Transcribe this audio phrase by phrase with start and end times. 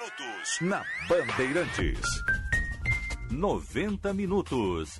[0.00, 2.00] minutos na Bandeirantes.
[3.30, 4.98] 90 minutos.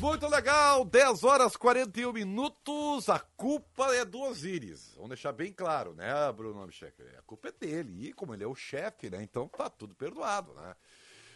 [0.00, 3.08] Muito legal, 10 horas 41 minutos.
[3.08, 4.92] A culpa é do Osiris.
[4.96, 7.02] Vamos deixar bem claro, né, Bruno Albuquerque?
[7.16, 8.08] A culpa é dele.
[8.08, 9.22] E como ele é o chefe, né?
[9.22, 10.74] Então tá tudo perdoado, né?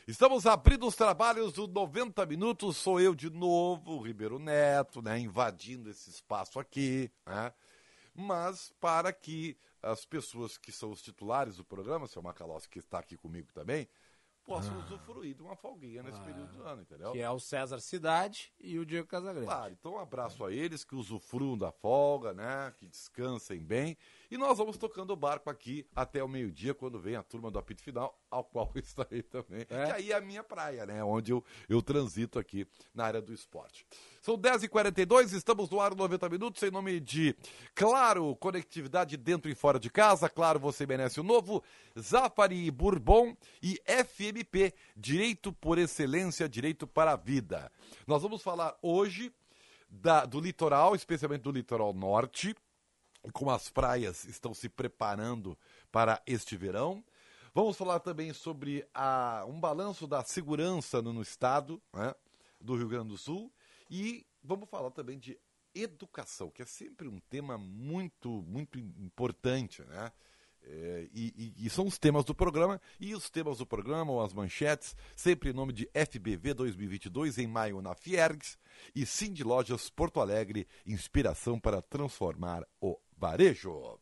[0.09, 2.77] Estamos abrindo os trabalhos do 90 minutos.
[2.79, 5.21] Sou eu de novo, Ribeiro Neto, né?
[5.21, 7.53] Invadindo esse espaço aqui, né?
[8.17, 12.99] Mas para que as pessoas que são os titulares do programa, seu Macalossi, que está
[12.99, 13.89] aqui comigo também,
[14.47, 14.79] possam ah.
[14.79, 16.23] usufruir de uma folguinha nesse ah.
[16.23, 17.13] período do ano, entendeu?
[17.13, 19.47] Que é o César Cidade e o Diego Casagrande.
[19.47, 22.73] Claro, então um abraço a eles, que usufruam da folga, né?
[22.77, 23.99] Que descansem bem.
[24.31, 27.59] E nós vamos tocando o barco aqui até o meio-dia, quando vem a turma do
[27.59, 29.67] apito final, ao qual eu estarei também.
[29.71, 29.89] É.
[29.89, 31.03] E aí é a minha praia, né?
[31.05, 33.87] Onde eu, eu transito aqui na área do esporte.
[34.21, 37.37] São 10h42, estamos no ar 90 minutos, em nome de
[37.75, 40.29] Claro, conectividade dentro e fora de casa.
[40.29, 41.63] Claro, você merece o novo.
[41.99, 47.71] Zafari Bourbon e FMP, Direito por Excelência, Direito para a Vida.
[48.07, 49.33] Nós vamos falar hoje
[49.89, 52.55] da, do litoral, especialmente do litoral norte
[53.33, 55.59] como as praias estão se preparando
[55.91, 57.05] para este verão.
[57.55, 62.15] Vamos falar também sobre a, um balanço da segurança no, no estado né,
[62.61, 63.51] do Rio Grande do Sul.
[63.91, 65.39] E vamos falar também de
[65.75, 70.13] educação, que é sempre um tema muito, muito importante, né?
[70.69, 72.81] É, e, e, são os temas do programa.
[72.99, 77.47] E os temas do programa, ou as manchetes, sempre em nome de FBV 2022, em
[77.47, 78.59] maio na Fiergs.
[78.95, 83.99] E de Lojas Porto Alegre, inspiração para transformar o varejo.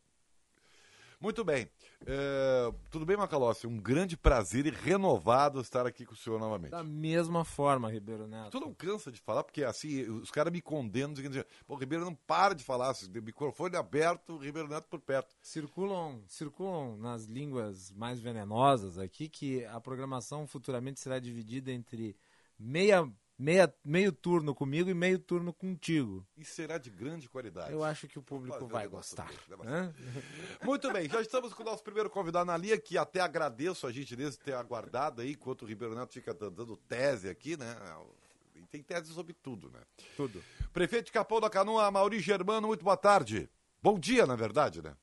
[1.20, 1.67] Muito bem.
[2.07, 3.67] É, tudo bem, Macalossi?
[3.67, 6.73] Um grande prazer e renovado estar aqui com o senhor novamente.
[6.73, 8.51] Da mesma forma, Ribeiro Neto.
[8.51, 12.15] Tu não cansa de falar, porque assim, os caras me condenam, dizendo, pô, Ribeiro não
[12.15, 15.35] para de falar, assim, microfone aberto, Ribeiro Neto por perto.
[15.41, 22.15] Circulam, circulam nas línguas mais venenosas aqui que a programação futuramente será dividida entre
[22.59, 26.27] meia meia, meio turno comigo e meio turno contigo.
[26.36, 27.72] E será de grande qualidade.
[27.72, 29.28] Eu acho que o público vai gostar.
[30.62, 33.92] Muito bem, já estamos com o nosso primeiro convidado na linha, que até agradeço a
[33.92, 37.77] gentileza de ter aguardado aí, enquanto o Ribeiro Neto fica dando tese aqui, né?
[38.55, 39.80] E tem tese sobre tudo, né?
[40.16, 40.42] Tudo.
[40.72, 43.48] Prefeito de Capão da Canoa, Mauri Germano, muito boa tarde.
[43.83, 44.95] Bom dia, na verdade, né?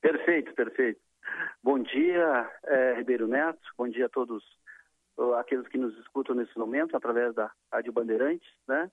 [0.00, 1.00] Perfeito, perfeito.
[1.62, 3.62] Bom dia, é, Ribeiro Neto.
[3.78, 4.44] Bom dia a todos
[5.38, 8.90] aqueles que nos escutam nesse momento através da Rádio Bandeirantes, né?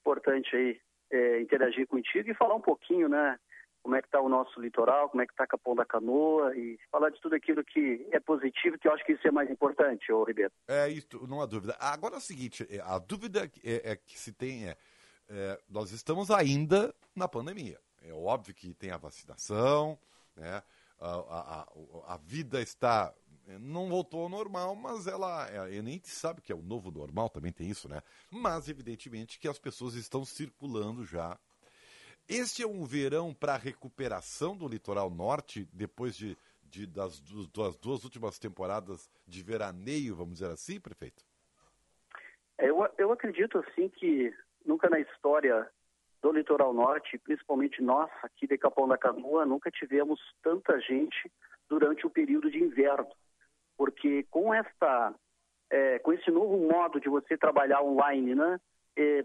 [0.00, 3.38] Importante aí é, interagir contigo e falar um pouquinho, né?
[3.82, 6.78] Como é que está o nosso litoral, como é que está Capão da Canoa e
[6.90, 10.12] falar de tudo aquilo que é positivo, que eu acho que isso é mais importante,
[10.12, 10.52] ô Ribeiro.
[10.68, 11.76] É isso, não há dúvida.
[11.80, 14.76] Agora é o seguinte, é, a dúvida é, é que se tem é,
[15.30, 17.80] é, nós estamos ainda na pandemia.
[18.02, 19.98] É óbvio que tem a vacinação,
[20.36, 20.62] né?
[20.98, 21.64] A,
[22.06, 23.14] a, a, vida está
[23.58, 27.28] não voltou ao normal, mas ela, é, a nem sabe que é o novo normal,
[27.28, 28.00] também tem isso, né?
[28.30, 31.38] Mas evidentemente que as pessoas estão circulando já.
[32.28, 37.20] Este é um verão para recuperação do litoral norte depois de, de das,
[37.52, 41.24] das, duas últimas temporadas de veraneio, vamos dizer assim, prefeito?
[42.56, 44.32] É, eu, eu acredito assim que
[44.64, 45.68] nunca na história
[46.22, 51.32] do litoral norte, principalmente nós aqui de Capão da Canoa, nunca tivemos tanta gente
[51.68, 53.08] durante o período de inverno
[53.80, 55.14] porque com esta
[55.70, 58.60] é, com esse novo modo de você trabalhar online, né,
[58.94, 59.24] é,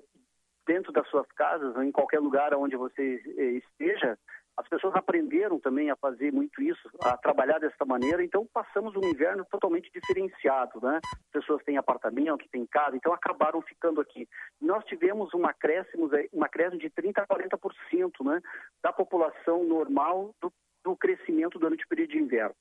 [0.65, 4.17] dentro das suas casas, em qualquer lugar onde você é, esteja,
[4.55, 9.03] as pessoas aprenderam também a fazer muito isso, a trabalhar dessa maneira, então passamos um
[9.03, 11.01] inverno totalmente diferenciado, né?
[11.03, 14.25] As pessoas têm apartamento, têm casa, então acabaram ficando aqui.
[14.61, 18.41] Nós tivemos um acréscimo, uma acréscimo de 30% a 40% né,
[18.81, 20.49] da população normal do,
[20.81, 22.55] do crescimento durante o período de inverno.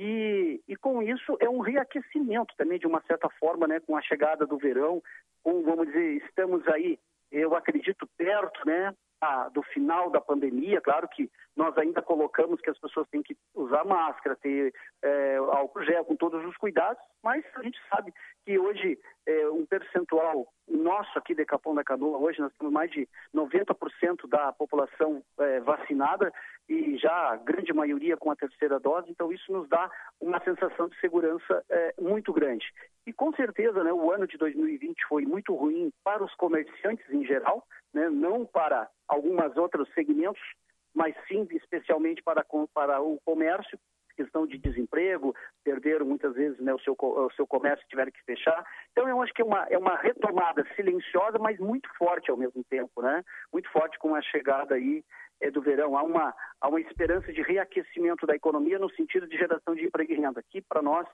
[0.00, 4.00] E, e com isso é um reaquecimento também, de uma certa forma, né, com a
[4.00, 5.02] chegada do verão,
[5.42, 6.96] com, vamos dizer, estamos aí,
[7.32, 10.80] eu acredito, perto né, a, do final da pandemia.
[10.80, 14.72] Claro que nós ainda colocamos que as pessoas têm que usar máscara, ter
[15.02, 18.14] é, álcool gel, com todos os cuidados, mas a gente sabe
[18.46, 18.96] que hoje
[19.26, 24.28] é, um percentual nosso aqui de Capão da Canoa, hoje nós temos mais de 90%
[24.28, 26.32] da população é, vacinada
[26.68, 30.88] e já a grande maioria com a terceira dose, então isso nos dá uma sensação
[30.88, 32.66] de segurança é, muito grande.
[33.06, 37.24] E com certeza, né, o ano de 2020 foi muito ruim para os comerciantes em
[37.24, 40.42] geral, né, não para alguns outros segmentos,
[40.94, 42.44] mas sim especialmente para,
[42.74, 43.78] para o comércio,
[44.18, 45.32] questão de desemprego,
[45.62, 48.66] perderam muitas vezes né, o, seu, o seu comércio, tiveram que fechar.
[48.90, 52.64] Então eu acho que é uma, é uma retomada silenciosa, mas muito forte ao mesmo
[52.64, 53.24] tempo, né?
[53.52, 55.04] Muito forte com a chegada aí
[55.40, 55.96] é, do verão.
[55.96, 60.12] Há uma, há uma esperança de reaquecimento da economia no sentido de geração de emprego
[60.12, 60.40] e renda.
[60.40, 61.06] Aqui, para nós,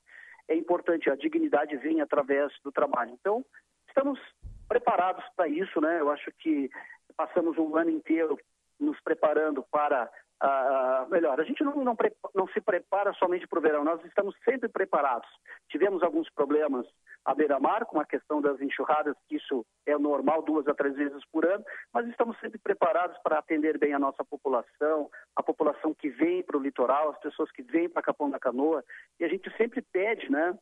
[0.49, 3.11] é importante, a dignidade vem através do trabalho.
[3.12, 3.45] Então,
[3.87, 4.19] estamos
[4.67, 6.01] preparados para isso, né?
[6.01, 6.71] Eu acho que
[7.17, 8.39] passamos um ano inteiro
[8.81, 10.11] nos preparando para
[10.44, 11.96] Uh, melhor, a gente não, não,
[12.35, 15.29] não se prepara somente para o verão, nós estamos sempre preparados.
[15.70, 16.87] Tivemos alguns problemas
[17.25, 21.25] à beira-mar, com a questão das enxurradas, que isso é normal duas a três vezes
[21.32, 21.64] por ano,
[21.94, 26.58] mas estamos sempre preparados para atender bem a nossa população, a população que vem para
[26.58, 28.85] o litoral, as pessoas que vêm para Capão da Canoa,
[29.19, 30.55] e a gente sempre pede, né,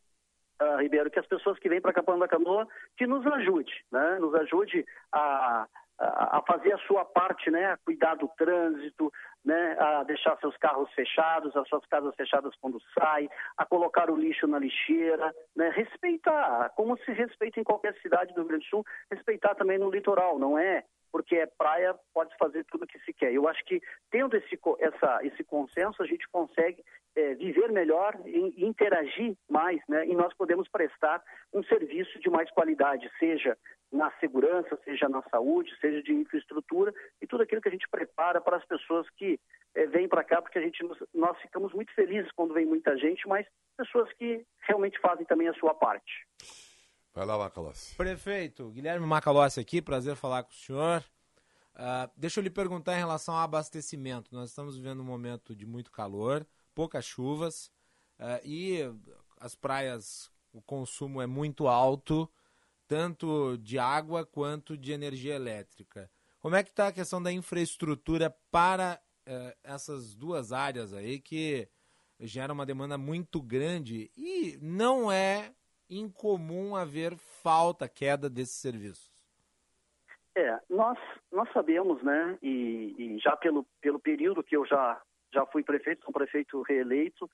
[0.63, 4.21] uh, Ribeiro, que as pessoas que vêm para Capão da Canoa que nos ajude, né,
[4.21, 5.67] nos ajude a
[6.03, 9.13] a fazer a sua parte, né, a cuidar do trânsito,
[9.45, 14.17] né, a deixar seus carros fechados, as suas casas fechadas quando sai, a colocar o
[14.17, 18.71] lixo na lixeira, né, respeitar, como se respeita em qualquer cidade do Rio Grande do
[18.71, 22.99] Sul, respeitar também no litoral, não é porque é praia, pode fazer tudo o que
[23.01, 23.33] se quer.
[23.33, 23.81] Eu acho que
[24.11, 26.83] tendo esse, essa, esse consenso, a gente consegue
[27.15, 30.07] é, viver melhor e interagir mais, né?
[30.07, 31.23] E nós podemos prestar
[31.53, 33.57] um serviço de mais qualidade, seja
[33.93, 38.41] na segurança, seja na saúde, seja de infraestrutura e tudo aquilo que a gente prepara
[38.41, 39.39] para as pessoas que
[39.75, 40.83] é, vêm para cá, porque a gente
[41.13, 45.55] nós ficamos muito felizes quando vem muita gente, mas pessoas que realmente fazem também a
[45.55, 46.27] sua parte.
[47.15, 47.95] Vai lá, Macalossi.
[47.95, 51.05] Prefeito, Guilherme Macalossi aqui, prazer falar com o senhor.
[51.75, 54.35] Uh, deixa eu lhe perguntar em relação ao abastecimento.
[54.35, 57.67] Nós estamos vivendo um momento de muito calor, poucas chuvas
[58.19, 58.81] uh, e
[59.39, 62.31] as praias, o consumo é muito alto,
[62.89, 66.11] tanto de água quanto de energia elétrica.
[66.41, 71.69] Como é que está a questão da infraestrutura para uh, essas duas áreas aí que
[72.19, 75.53] gera uma demanda muito grande e não é
[75.99, 79.11] incomum haver falta, queda desses serviços?
[80.35, 80.99] É, nós,
[81.31, 85.01] nós sabemos, né, e, e, já pelo, pelo período que eu já,
[85.33, 87.29] já fui prefeito, sou prefeito reeleito,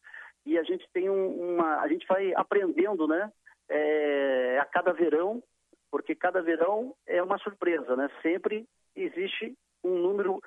[0.44, 3.32] e a gente tem um, uma, a gente vai aprendendo, né,
[3.68, 5.42] é, a cada verão,
[5.90, 8.66] porque cada verão é uma surpresa, né, sempre
[8.96, 10.42] existe um número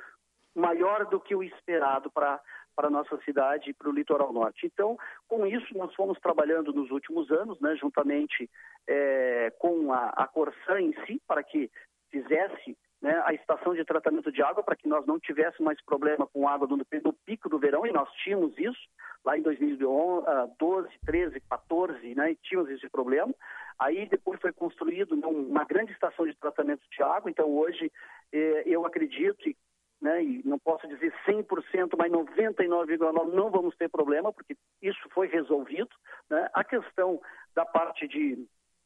[0.53, 2.39] maior do que o esperado para
[2.75, 4.65] para a nossa cidade e para o litoral norte.
[4.65, 4.97] Então,
[5.27, 8.49] com isso, nós fomos trabalhando nos últimos anos, né, juntamente
[8.87, 11.69] é, com a, a Corsã em si, para que
[12.09, 16.27] fizesse né, a estação de tratamento de água para que nós não tivéssemos mais problema
[16.27, 18.79] com água no, no, pico do verão, e nós tínhamos isso
[19.25, 23.33] lá em 2012, 13, 14, né, tínhamos esse problema.
[23.79, 27.91] Aí depois foi construído né, uma grande estação de tratamento de água, então hoje
[28.31, 29.57] eh, eu acredito, e
[30.01, 35.27] né, e não posso dizer 100%, mas 99,9% não vamos ter problema, porque isso foi
[35.27, 35.89] resolvido.
[36.29, 36.49] Né?
[36.53, 37.21] A questão
[37.53, 38.33] da parte de,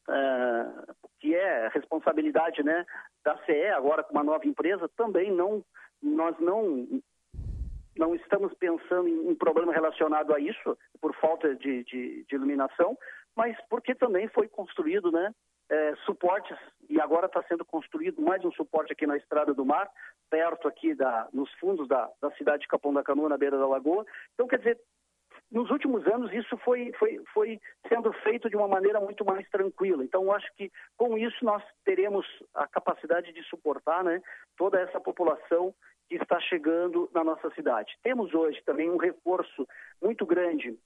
[0.08, 2.84] uh, que é responsabilidade né,
[3.24, 5.64] da CE, agora com uma nova empresa, também não,
[6.02, 6.86] nós não,
[7.96, 12.96] não estamos pensando em um problema relacionado a isso, por falta de, de, de iluminação,
[13.34, 15.32] mas porque também foi construído né,
[15.68, 16.56] é, suportes,
[16.88, 19.88] e agora está sendo construído mais um suporte aqui na Estrada do Mar,
[20.30, 23.66] perto aqui da, nos fundos da, da cidade de Capão da Canoa, na beira da
[23.66, 24.04] lagoa.
[24.34, 24.80] Então, quer dizer,
[25.50, 30.04] nos últimos anos isso foi, foi, foi sendo feito de uma maneira muito mais tranquila.
[30.04, 34.20] Então, acho que com isso nós teremos a capacidade de suportar né,
[34.56, 35.74] toda essa população
[36.08, 37.96] que está chegando na nossa cidade.
[38.02, 39.66] Temos hoje também um reforço
[40.00, 40.78] muito grande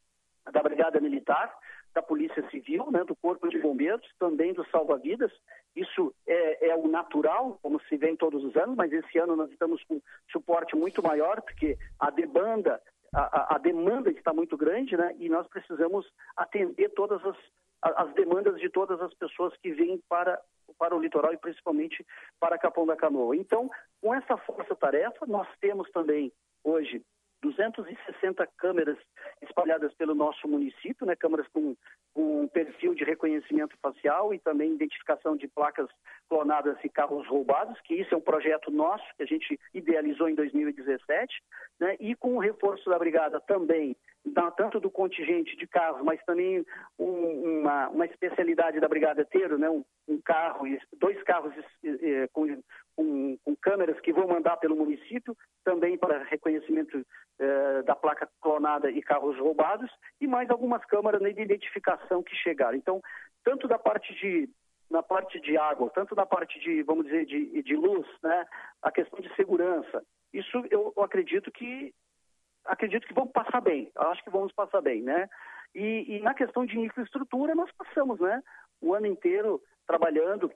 [0.50, 1.54] da Brigada Militar,
[1.94, 5.32] da Polícia Civil, né, do Corpo de Bombeiros, também do Salva-Vidas.
[5.74, 9.36] Isso é, é, o natural, como se vê em todos os anos, mas esse ano
[9.36, 12.80] nós estamos com suporte muito maior, porque a demanda,
[13.14, 16.06] a, a demanda está muito grande, né, e nós precisamos
[16.36, 17.36] atender todas as,
[17.82, 20.40] as demandas de todas as pessoas que vêm para,
[20.78, 22.06] para o litoral e principalmente
[22.38, 23.36] para Capão da Canoa.
[23.36, 23.68] Então,
[24.00, 26.32] com essa força-tarefa, nós temos também
[26.62, 27.02] hoje
[27.42, 28.98] 260 câmeras
[29.42, 31.74] espalhadas pelo nosso município, né, câmeras com,
[32.12, 35.88] com perfil de reconhecimento facial e também identificação de placas
[36.28, 40.34] clonadas e carros roubados, que isso é um projeto nosso que a gente idealizou em
[40.34, 41.42] 2017,
[41.78, 43.96] né, e com o reforço da brigada também
[44.56, 46.64] tanto do contingente de carros, mas também
[46.98, 50.66] um, uma, uma especialidade da Brigada ter, né, um, um carro,
[50.98, 52.46] dois carros eh, com,
[53.00, 57.02] com, com, câmeras que vão mandar pelo município, também para reconhecimento
[57.38, 59.90] eh, da placa clonada e carros roubados,
[60.20, 62.76] e mais algumas câmeras de identificação que chegaram.
[62.76, 63.00] Então,
[63.42, 64.48] tanto da parte de
[64.90, 68.44] na parte de água, tanto na parte de, vamos dizer, de, de luz, né,
[68.82, 70.02] a questão de segurança,
[70.34, 71.94] isso eu, acredito que
[72.64, 73.90] acredito que vamos passar bem.
[73.96, 75.28] Acho que vamos passar bem, né?
[75.74, 78.42] E, e, na questão de infraestrutura, nós passamos, né?
[78.80, 80.52] O ano inteiro trabalhando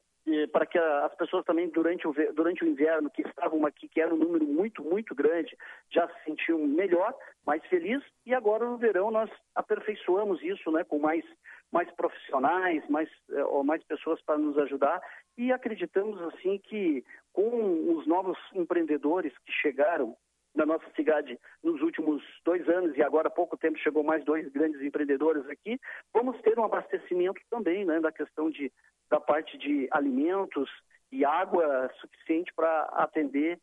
[0.52, 4.14] para que as pessoas também durante o, durante o inverno que estavam aqui, que era
[4.14, 5.56] um número muito, muito grande,
[5.90, 7.14] já se sentiam melhor,
[7.46, 11.24] mais feliz, e agora no verão nós aperfeiçoamos isso, né, com mais,
[11.70, 15.02] mais profissionais, mais, eh, ou mais pessoas para nos ajudar,
[15.36, 20.16] e acreditamos assim que com os novos empreendedores que chegaram
[20.54, 24.48] na nossa cidade nos últimos dois anos e agora há pouco tempo chegou mais dois
[24.52, 25.80] grandes empreendedores aqui,
[26.12, 28.72] vamos ter um abastecimento também, né, da questão de
[29.10, 30.70] da parte de alimentos
[31.12, 33.60] e água suficiente para atender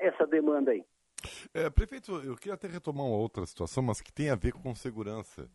[0.00, 0.84] essa demanda aí.
[1.52, 4.74] É, prefeito, eu queria até retomar uma outra situação, mas que tem a ver com
[4.74, 5.48] segurança.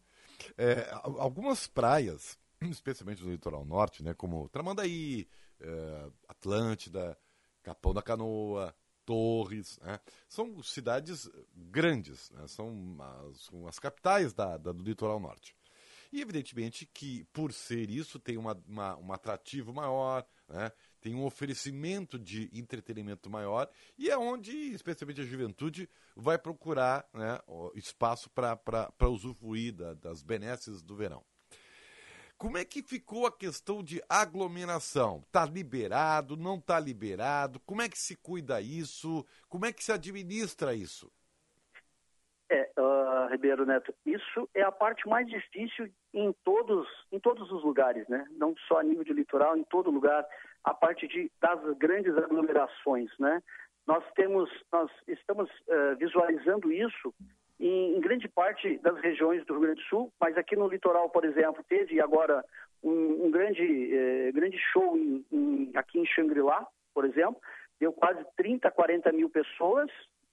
[0.58, 5.28] É, algumas praias, especialmente no litoral norte, né, como Tramandaí,
[5.60, 7.18] é, Atlântida,
[7.62, 8.74] Capão da Canoa,
[9.05, 10.00] Torres, né?
[10.27, 12.48] são cidades grandes, né?
[12.48, 15.55] são, as, são, as, capitais da, da, do litoral norte.
[16.12, 20.72] E evidentemente que, por ser isso, tem uma, uma, um atrativo maior, né?
[21.01, 27.39] tem um oferecimento de entretenimento maior, e é onde, especialmente a juventude, vai procurar né,
[27.75, 31.24] espaço para usufruir da, das benesses do verão.
[32.38, 35.24] Como é que ficou a questão de aglomeração?
[35.25, 37.60] Está liberado, não está liberado?
[37.62, 39.25] Como é que se cuida isso?
[39.48, 41.12] Como é que se administra isso?
[42.50, 47.63] É, uh, Ribeiro Neto, isso é a parte mais difícil em todos, em todos os
[47.63, 48.28] lugares, né?
[48.32, 50.25] Não só a nível de litoral, em todo lugar,
[50.63, 53.42] a parte de, das grandes aglomerações, né?
[53.88, 57.13] Nós temos, nós estamos uh, visualizando isso
[57.60, 61.10] em, em, grande parte das regiões do Rio Grande do Sul, mas aqui no litoral,
[61.10, 62.43] por exemplo, teve agora
[62.83, 67.39] um, um grande, eh, grande show em, em, aqui em Xangri-Lá, por exemplo,
[67.79, 69.89] deu quase 30, 40 mil pessoas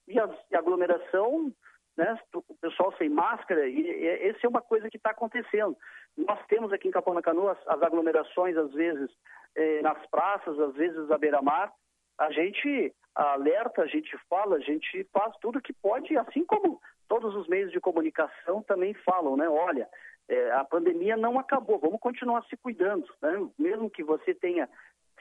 [0.07, 1.53] e a, aglomeração,
[1.95, 5.77] né, o pessoal sem máscara, e, e essa é uma coisa que está acontecendo.
[6.17, 9.09] Nós temos aqui em Capão da Canoa as, as aglomerações, às vezes,
[9.55, 11.71] eh, nas praças, às vezes à beira-mar,
[12.17, 16.79] a gente alerta, a gente fala, a gente faz tudo que pode, assim como
[17.11, 19.45] todos os meios de comunicação também falam, né?
[19.49, 19.85] Olha,
[20.29, 23.49] é, a pandemia não acabou, vamos continuar se cuidando, né?
[23.59, 24.69] Mesmo que você tenha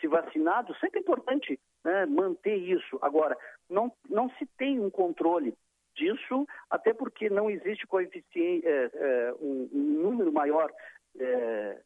[0.00, 2.96] se vacinado, sempre é importante né, manter isso.
[3.02, 3.36] Agora,
[3.68, 5.52] não, não se tem um controle
[5.96, 10.72] disso, até porque não existe coeficiente, é, é, um, um, número maior
[11.18, 11.80] é,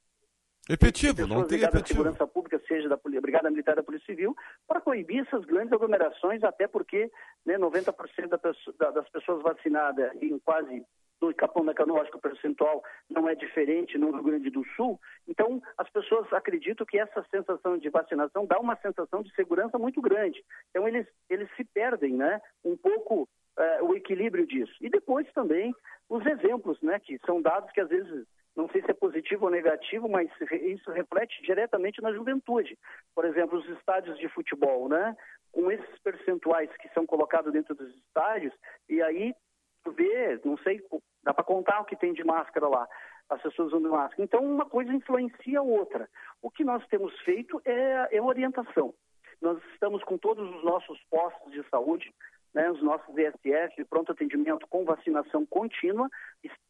[0.69, 1.87] Efetivo, não tem efetivo.
[1.87, 4.35] segurança pública, seja da Brigada Militar da Polícia Civil,
[4.67, 7.11] para coibir essas grandes aglomerações, até porque
[7.45, 8.39] né, 90% da
[8.79, 10.85] da, das pessoas vacinadas em quase
[11.21, 14.65] no Capão da Canoa, acho que o percentual não é diferente no Rio Grande do
[14.77, 15.01] Sul.
[15.27, 20.01] Então, as pessoas acreditam que essa sensação de vacinação dá uma sensação de segurança muito
[20.03, 20.45] grande.
[20.71, 22.41] Então, eles, eles se perdem, né?
[22.65, 23.29] Um pouco
[23.59, 24.75] é, o equilíbrio disso.
[24.81, 25.75] E depois também
[26.09, 26.99] os exemplos, né?
[27.01, 30.91] Que são dados que às vezes não sei se é positivo ou negativo, mas isso
[30.93, 32.79] reflete diretamente na juventude.
[33.15, 35.17] Por exemplo, os estádios de futebol, né?
[35.53, 38.55] Com esses percentuais que são colocados dentro dos estádios,
[38.89, 39.35] e aí
[39.83, 40.83] tu vê, não sei,
[41.23, 42.89] dá para contar o que tem de máscara lá,
[43.29, 44.23] as pessoas usando máscara.
[44.23, 46.09] Então, uma coisa influencia a outra.
[46.41, 48.95] O que nós temos feito é, é orientação.
[49.41, 52.13] Nós estamos com todos os nossos postos de saúde
[52.55, 56.09] né, os nossos ESF de pronto atendimento com vacinação contínua.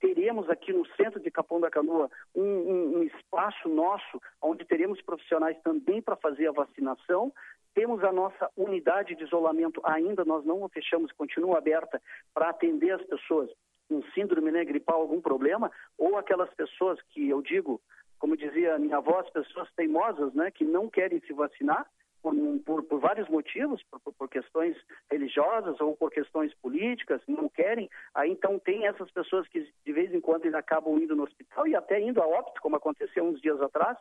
[0.00, 5.00] Teremos aqui no centro de Capão da Canoa um, um, um espaço nosso, onde teremos
[5.02, 7.32] profissionais também para fazer a vacinação.
[7.74, 12.00] Temos a nossa unidade de isolamento ainda, nós não fechamos, continua aberta
[12.32, 13.50] para atender as pessoas
[13.88, 17.80] com síndrome né, gripal, algum problema, ou aquelas pessoas que eu digo,
[18.18, 21.86] como dizia minha avó, as pessoas teimosas, né, que não querem se vacinar,
[22.24, 24.74] por, por, por vários motivos, por, por, questões
[25.10, 30.12] religiosas ou por questões políticas, não querem, aí então tem essas pessoas que de vez
[30.14, 33.42] em quando eles acabam indo no hospital e até indo a óbito, como aconteceu uns
[33.42, 33.98] dias atrás.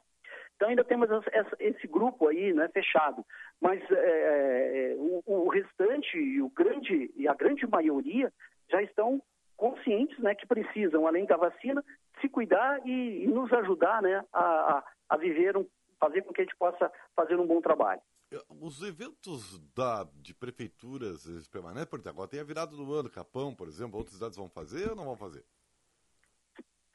[0.56, 3.26] Então ainda temos essa, esse grupo aí, né, fechado.
[3.60, 8.32] Mas é, é, o, o restante e o grande e a grande maioria
[8.72, 9.22] já estão
[9.58, 11.84] conscientes, né, que precisam, além da vacina,
[12.22, 15.68] se cuidar e, e nos ajudar, né, a, a, a viver um
[16.06, 18.02] fazer com que a gente possa fazer um bom trabalho.
[18.50, 23.54] Os eventos da, de prefeituras permanentes, por exemplo, agora tem a virada do ano, Capão,
[23.54, 25.44] por exemplo, outras cidades vão fazer ou não vão fazer?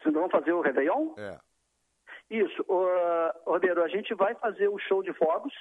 [0.01, 1.15] Vocês não vão fazer o Réveillon?
[1.17, 1.39] É.
[2.31, 2.63] Isso.
[2.63, 5.55] Uh, Rodeiro, a gente vai fazer o show de fogos.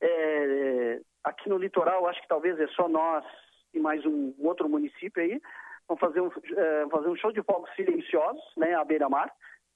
[0.00, 3.24] É, aqui no litoral, acho que talvez é só nós
[3.72, 5.40] e mais um, um outro município aí.
[5.86, 9.30] Vamos fazer um, é, fazer um show de fogos silenciosos, né, à beira-mar.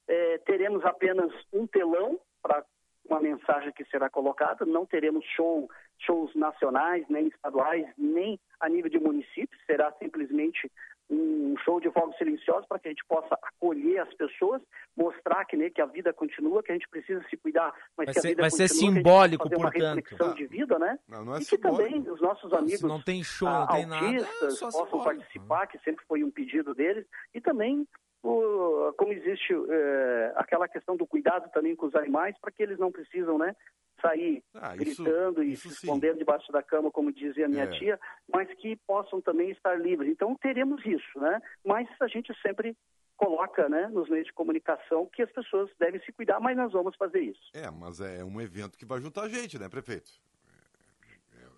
[0.08, 2.64] É, teremos apenas um telão para
[3.08, 4.64] uma mensagem que será colocada.
[4.64, 5.68] Não teremos show,
[5.98, 9.58] shows nacionais, nem estaduais, nem a nível de município.
[9.66, 10.70] Será simplesmente
[11.10, 14.62] um show de fogos silenciosos para que a gente possa acolher as pessoas,
[14.96, 18.14] mostrar que, né, que a vida continua, que a gente precisa se cuidar, mas vai
[18.14, 19.96] que ser, a vida vai continua, ser simbólico, fazer uma portanto.
[19.96, 20.98] reflexão de vida, né?
[21.06, 23.66] Não, não é e que também os nossos amigos Se não tem show, ah, não
[23.66, 25.04] tem nada, é possam simbólico.
[25.04, 27.86] participar, que sempre foi um pedido deles, e também
[28.28, 32.78] o- como existe eh, aquela questão do cuidado também com os animais, para que eles
[32.78, 33.54] não precisam, né,
[34.00, 35.86] sair Ah, isso- gritando e se sim.
[35.86, 37.70] escondendo debaixo da cama, como dizia a minha É.
[37.78, 38.00] tia,
[38.32, 40.10] mas que possam também estar livres.
[40.10, 41.40] Então teremos isso, né?
[41.64, 42.76] Mas a gente sempre
[43.16, 46.96] coloca, né, nos meios de comunicação que as pessoas devem se cuidar, mas nós vamos
[46.96, 47.40] fazer isso.
[47.54, 50.10] É, mas é um evento que vai juntar gente, né, prefeito?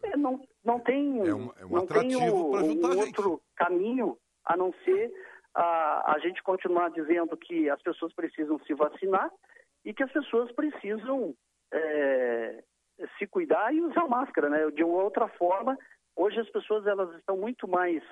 [0.02, 2.20] É, não, não tem, É um- é um não tem o-
[2.52, 5.12] um outro caminho a não ser
[5.56, 9.30] a, a gente continuar dizendo que as pessoas precisam se vacinar
[9.84, 11.34] e que as pessoas precisam
[11.72, 12.62] é,
[13.18, 14.70] se cuidar e usar máscara, né?
[14.70, 15.76] De uma outra forma,
[16.14, 18.02] hoje as pessoas elas estão muito mais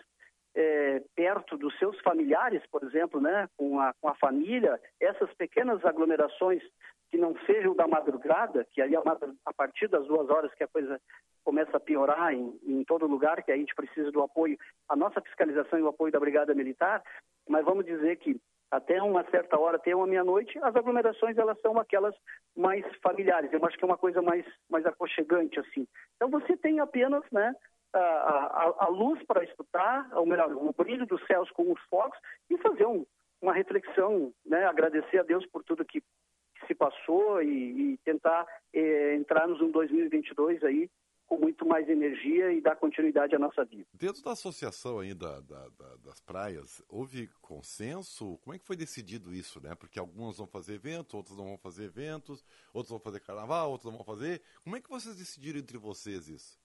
[0.54, 3.48] é, perto dos seus familiares, por exemplo, né?
[3.56, 6.62] Com a, com a família, essas pequenas aglomerações
[7.10, 10.64] que não sejam da madrugada, que aí a, madru- a partir das duas horas que
[10.64, 11.00] a coisa
[11.44, 14.58] começa a piorar em, em todo lugar, que a gente precisa do apoio,
[14.88, 17.02] a nossa fiscalização e o apoio da Brigada Militar,
[17.48, 21.78] mas vamos dizer que até uma certa hora, até uma meia-noite, as aglomerações elas são
[21.78, 22.14] aquelas
[22.56, 23.52] mais familiares.
[23.52, 25.86] Eu acho que é uma coisa mais, mais aconchegante, assim.
[26.16, 27.54] Então você tem apenas, né,
[27.98, 32.18] a, a, luz para escutar, ou melhor, o brilho dos céus com os fogos
[32.50, 33.04] e fazer um,
[33.40, 38.46] uma reflexão, né, agradecer a Deus por tudo que, que se passou e, e tentar
[38.72, 40.90] eh, entrarmos em 2022 aí
[41.26, 43.86] com muito mais energia e dar continuidade à nossa vida.
[43.94, 45.68] Dentro da associação aí da- da-
[46.04, 48.38] das praias, houve consenso?
[48.44, 49.74] Como é que foi decidido isso, né?
[49.74, 53.90] Porque algumas vão fazer eventos, outras não vão fazer eventos, outros vão fazer carnaval, outros
[53.90, 54.42] não vão fazer.
[54.62, 56.58] Como é que vocês decidiram entre vocês isso?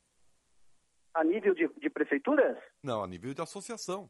[1.14, 4.10] A nível de, de prefeituras, Não, a nível de associação.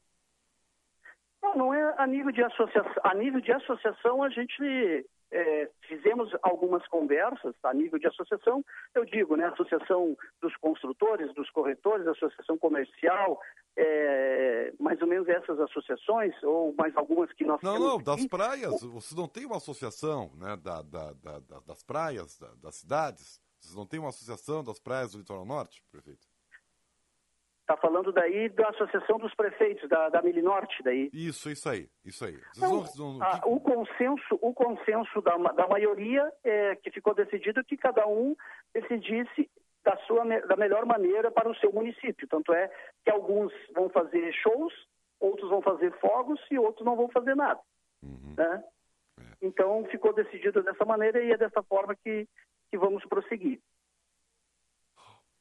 [1.41, 2.93] Não, não é a nível de associação.
[3.03, 8.63] A nível de associação, a gente é, fizemos algumas conversas a nível de associação.
[8.93, 13.39] Eu digo, né, associação dos construtores, dos corretores, associação comercial,
[13.77, 18.27] é, mais ou menos essas associações ou mais algumas que nós Não, temos não, das
[18.27, 18.81] praias.
[18.81, 23.41] Vocês não têm uma associação né, da, da- da- da- das praias, da- das cidades?
[23.61, 26.27] Vocês não têm uma associação das praias do litoral norte, prefeito?
[27.69, 31.07] Está falando daí da associação dos prefeitos da, da Milinorte, daí.
[31.13, 32.35] Isso, isso aí, isso aí.
[32.51, 32.57] Vocês
[32.97, 37.63] Não, não- não- a- o consenso, o consenso da, da maioria é que ficou decidido
[37.63, 38.35] que cada um
[38.73, 39.47] decidisse
[39.83, 42.27] da sua da melhor maneira para o seu município.
[42.27, 42.71] Tanto é
[43.05, 44.73] que alguns vão fazer shows,
[45.19, 47.59] outros vão fazer fogos e outros não vão fazer nada.
[48.01, 48.33] Uhum.
[48.35, 48.63] né?
[49.19, 49.23] É.
[49.43, 52.27] Então ficou decidido dessa maneira e é dessa forma que,
[52.71, 53.59] que vamos prosseguir.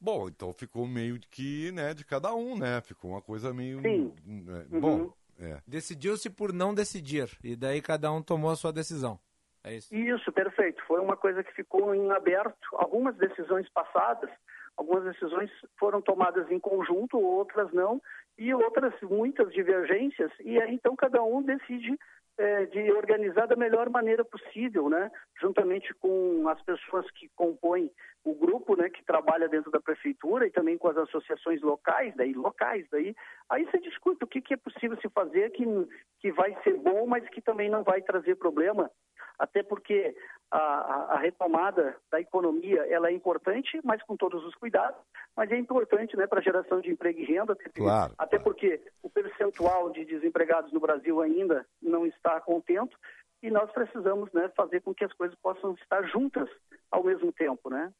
[0.01, 2.81] Bom, então ficou meio que, né, de cada um, né?
[2.81, 3.81] Ficou uma coisa meio.
[3.81, 4.13] Sim.
[4.25, 4.79] né, Uhum.
[4.79, 5.61] Bom, é.
[5.65, 7.29] Decidiu-se por não decidir.
[7.43, 9.19] E daí cada um tomou a sua decisão.
[9.63, 9.93] É isso.
[9.93, 10.81] Isso, perfeito.
[10.85, 12.55] Foi uma coisa que ficou em aberto.
[12.73, 14.29] Algumas decisões passadas,
[14.77, 18.01] algumas decisões foram tomadas em conjunto, outras não,
[18.37, 20.31] e outras muitas divergências.
[20.39, 21.97] E aí então cada um decide
[22.37, 25.11] eh, de organizar da melhor maneira possível, né?
[25.41, 27.91] Juntamente com as pessoas que compõem
[28.23, 28.89] o grupo, né?
[28.89, 33.15] Que trabalha dentro da prefeitura e também com as associações locais, daí locais, daí
[33.49, 35.65] aí você discute o que, que é possível se fazer que
[36.19, 38.89] que vai ser bom, mas que também não vai trazer problema
[39.37, 40.13] até porque
[40.51, 44.99] a, a- retomada da economia ela é importante, mas com todos os cuidados,
[45.35, 48.43] mas é importante né, para a geração de emprego e renda, até, Claro, até claro.
[48.43, 52.97] porque o percentual de desempregados no Brasil ainda não está contento
[53.41, 56.49] e nós precisamos né, fazer com que as coisas possam estar juntas
[56.91, 57.93] ao mesmo tempo, né?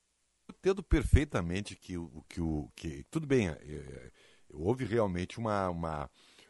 [0.59, 4.11] Entendo perfeitamente que o que o que tudo bem, é, é,
[4.49, 6.09] houve realmente uma, uma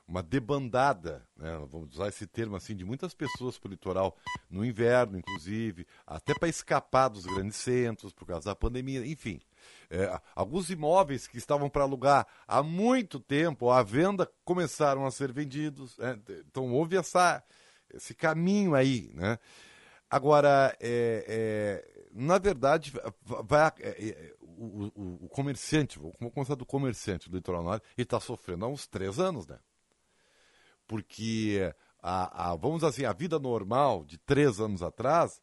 [0.10, 4.18] uma debandada, né, vamos usar esse termo assim, de muitas pessoas para o litoral
[4.50, 9.40] no inverno, inclusive, até para escapar dos grandes centros por causa da pandemia, enfim.
[9.88, 15.32] É, alguns imóveis que estavam para alugar há muito tempo, à venda, começaram a ser
[15.32, 15.96] vendidos.
[16.00, 17.44] né, então houve essa,
[17.94, 19.38] esse caminho aí, né?
[20.10, 22.94] Agora, é, é, na verdade,
[23.24, 28.04] vai, é, é, o, o- o comerciante, vamos começar do comerciante do litoral norte, ele
[28.04, 29.60] está sofrendo há uns três anos, né?
[30.88, 35.42] Porque, a, a- vamos dizer assim, a vida normal de três anos atrás,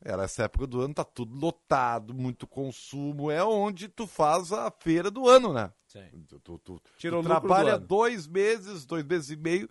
[0.00, 4.70] era essa época do ano, tá tudo lotado, muito consumo, é onde tu faz a
[4.70, 5.72] feira do ano, né?
[5.86, 6.24] Sim.
[6.28, 7.86] Tu, tu, tu- tu do trabalha ano.
[7.86, 9.68] dois meses, dois meses e meio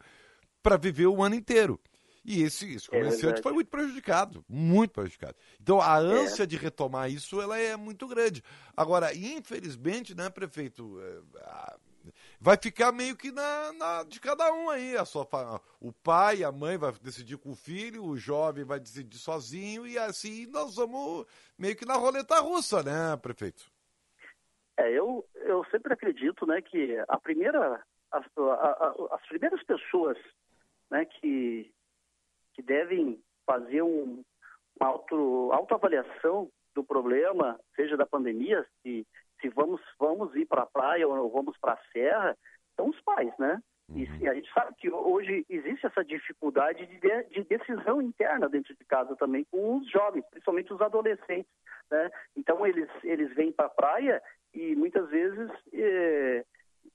[0.62, 1.80] para viver o ano inteiro.
[2.26, 5.36] E esse, esse é comerciante é foi muito prejudicado, muito prejudicado.
[5.62, 6.00] Então a é.
[6.00, 6.46] ânsia é.
[6.46, 8.42] de retomar isso ela é muito grande.
[8.76, 11.76] Agora, infelizmente, né, prefeito, é,
[12.40, 14.96] vai ficar meio que na, na, de cada um aí.
[14.96, 15.28] A sua,
[15.82, 19.98] o pai, a mãe vai decidir com o filho, o jovem vai decidir sozinho e
[19.98, 21.26] assim nós vamos
[21.58, 23.72] meio que na roleta russa, né, prefeito?
[24.78, 30.18] É, eu, eu sempre acredito, né, que a primeira, as, a, a, as primeiras pessoas,
[30.90, 31.72] né, que,
[32.54, 34.24] que devem fazer um,
[34.80, 39.06] uma auto, autoavaliação do problema, seja da pandemia, se
[39.44, 42.36] se vamos, vamos ir para a praia ou vamos para a serra,
[42.78, 43.62] são os pais, né?
[43.94, 44.32] E uhum.
[44.32, 49.14] a gente sabe que hoje existe essa dificuldade de, de, decisão interna dentro de casa
[49.18, 51.52] também com os jovens, principalmente os adolescentes.
[51.92, 52.10] Né?
[52.38, 56.46] Então eles, eles vêm para a praia e muitas vezes é,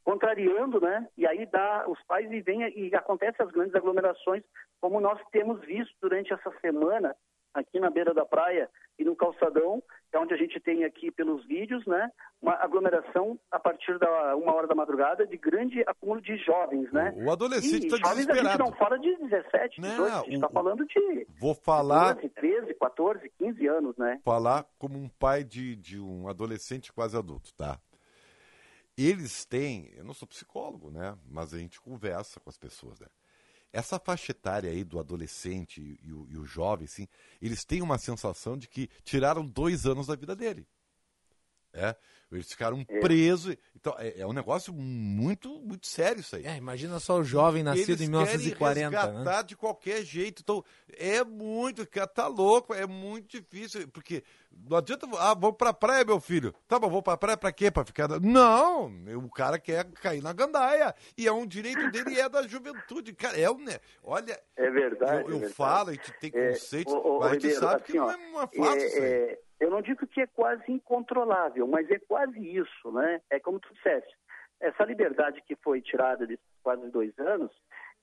[0.04, 1.06] contrariando, né?
[1.16, 4.42] E aí dá os pais e vem e acontece as grandes aglomerações,
[4.80, 7.14] como nós temos visto durante essa semana
[7.54, 11.44] aqui na beira da praia e no calçadão, é onde a gente tem aqui pelos
[11.46, 16.36] vídeos, né, uma aglomeração a partir da uma hora da madrugada de grande acúmulo de
[16.38, 17.14] jovens, né?
[17.16, 18.48] O adolescente está desesperado.
[18.48, 22.14] a gente não fala de 17, 18, não, a gente está falando de vou falar
[22.14, 24.20] 12, 13, 14, 15 anos, né?
[24.24, 27.78] Falar como um pai de, de um adolescente quase adulto, tá?
[28.98, 31.16] Eles têm, eu não sou psicólogo, né?
[31.30, 33.06] Mas a gente conversa com as pessoas, né?
[33.72, 37.06] essa faixa etária aí do adolescente e, e, o, e o jovem, assim,
[37.40, 40.66] eles têm uma sensação de que tiraram dois anos da vida dele.
[41.72, 41.94] É,
[42.30, 43.00] eles ficaram é.
[43.00, 43.56] presos.
[43.74, 46.44] Então, é, é, um negócio muito, muito sério isso aí.
[46.44, 48.90] É, imagina só o jovem nascido eles em 1940.
[48.90, 49.42] resgatar né?
[49.42, 50.42] de qualquer jeito.
[50.42, 50.64] Então,
[50.98, 53.88] é muito, tá louco, é muito difícil.
[53.88, 54.22] Porque
[54.68, 56.54] não adianta, ah, vou pra praia, meu filho.
[56.66, 57.70] Tá bom, vou pra praia pra quê?
[57.70, 58.08] Pra ficar.
[58.20, 58.92] Não!
[59.24, 60.94] O cara quer cair na gandaia.
[61.16, 63.14] E é um direito dele e é da juventude.
[63.14, 63.58] Cara, é um.
[63.58, 63.78] Né?
[64.02, 64.38] Olha.
[64.56, 65.12] É verdade.
[65.12, 65.54] Eu, eu é verdade.
[65.54, 67.98] falo, a gente tem conceitos, é, o, o, mas a gente Ribeiro, sabe assim, que
[67.98, 69.38] ó, não é uma fácil é, isso aí.
[69.60, 73.20] Eu não digo que é quase incontrolável, mas é quase isso, né?
[73.30, 74.14] É como tu disseste,
[74.60, 77.50] essa liberdade que foi tirada desses quase dois anos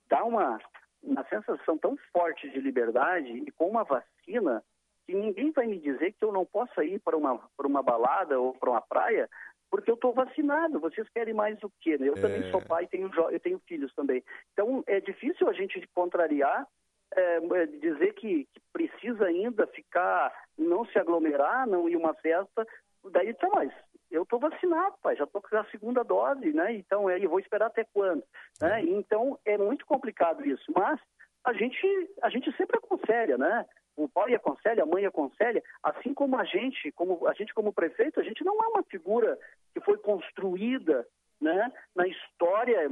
[0.07, 0.59] dá uma,
[1.03, 4.63] uma sensação tão forte de liberdade e com uma vacina
[5.05, 8.39] que ninguém vai me dizer que eu não possa ir para uma, para uma balada
[8.39, 9.29] ou para uma praia
[9.69, 10.79] porque eu estou vacinado.
[10.79, 11.97] Vocês querem mais o quê?
[11.97, 12.07] Né?
[12.07, 12.21] Eu é...
[12.21, 14.23] também sou pai, tenho, eu tenho filhos também.
[14.53, 16.67] Então é difícil a gente contrariar
[17.15, 22.67] é, é, dizer que, que, precisa ainda ficar, não se aglomerar, não ir uma festa,
[23.11, 23.71] daí tá mais.
[24.11, 26.73] Eu estou vacinado, pai, já estou com a segunda dose, né?
[26.73, 28.23] Então, é, eu vou esperar até quando?
[28.61, 28.81] Né?
[28.81, 28.99] Uhum.
[28.99, 30.71] Então, é muito complicado isso.
[30.75, 30.99] Mas
[31.43, 33.65] a gente, a gente sempre aconselha, né?
[33.95, 38.19] O pai aconselha, a mãe aconselha, assim como a gente, como a gente como prefeito,
[38.19, 39.39] a gente não é uma figura
[39.73, 41.07] que foi construída,
[41.39, 42.89] né, na história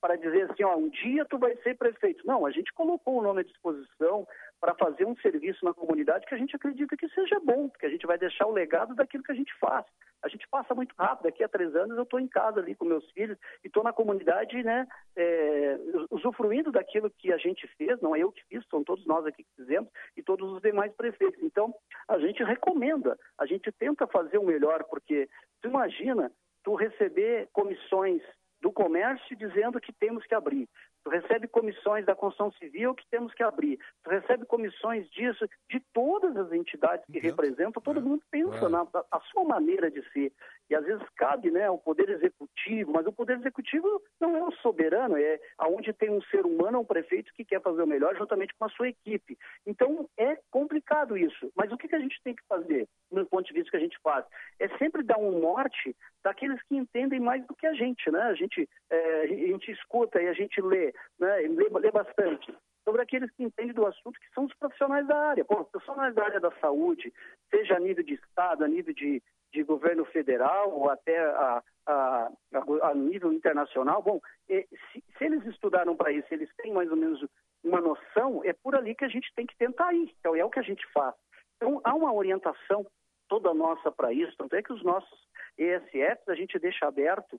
[0.00, 2.26] para dizer assim, ó, um dia tu vai ser prefeito.
[2.26, 4.26] Não, a gente colocou o nome à disposição
[4.60, 7.90] para fazer um serviço na comunidade que a gente acredita que seja bom, porque a
[7.90, 9.84] gente vai deixar o legado daquilo que a gente faz.
[10.22, 12.84] A gente passa muito rápido, daqui a três anos eu estou em casa ali com
[12.84, 14.86] meus filhos e estou na comunidade, né,
[15.16, 15.78] é,
[16.10, 19.44] usufruindo daquilo que a gente fez, não é eu que fiz, são todos nós aqui
[19.44, 21.42] que fizemos e todos os demais prefeitos.
[21.42, 21.74] Então,
[22.06, 25.26] a gente recomenda, a gente tenta fazer o melhor, porque
[25.62, 26.30] tu imagina
[26.62, 28.20] tu receber comissões
[28.60, 30.68] do comércio dizendo que temos que abrir.
[31.04, 33.78] Tu recebe comissões da construção civil que temos que abrir.
[34.04, 37.30] Tu recebe comissões disso, de todas as entidades que Entendo.
[37.30, 38.02] representam, todo é.
[38.02, 38.68] mundo pensa é.
[38.68, 40.32] na a sua maneira de ser.
[40.68, 44.52] E às vezes cabe né, o poder executivo, mas o poder executivo não é o
[44.52, 48.54] soberano, é aonde tem um ser humano, um prefeito que quer fazer o melhor juntamente
[48.56, 49.36] com a sua equipe.
[49.66, 51.50] Então é complicado isso.
[51.56, 53.80] Mas o que, que a gente tem que fazer, no ponto de vista que a
[53.80, 54.24] gente faz?
[54.60, 58.22] É sempre dar um norte daqueles que entendem mais do que a gente, né?
[58.22, 61.36] A gente, é, a gente escuta e a gente lê, né?
[61.48, 65.44] Lê, lê bastante sobre aqueles que entendem do assunto, que são os profissionais da área.
[65.44, 67.12] Bom, profissionais da área da saúde,
[67.50, 69.22] seja a nível de Estado, a nível de,
[69.52, 72.30] de governo federal ou até a, a,
[72.82, 77.24] a nível internacional, bom, se, se eles estudaram para isso, eles têm mais ou menos
[77.62, 80.50] uma noção, é por ali que a gente tem que tentar ir, então é o
[80.50, 81.14] que a gente faz.
[81.56, 82.86] Então, há uma orientação
[83.28, 87.38] toda nossa para isso, tanto é que os nossos ESFs a gente deixa aberto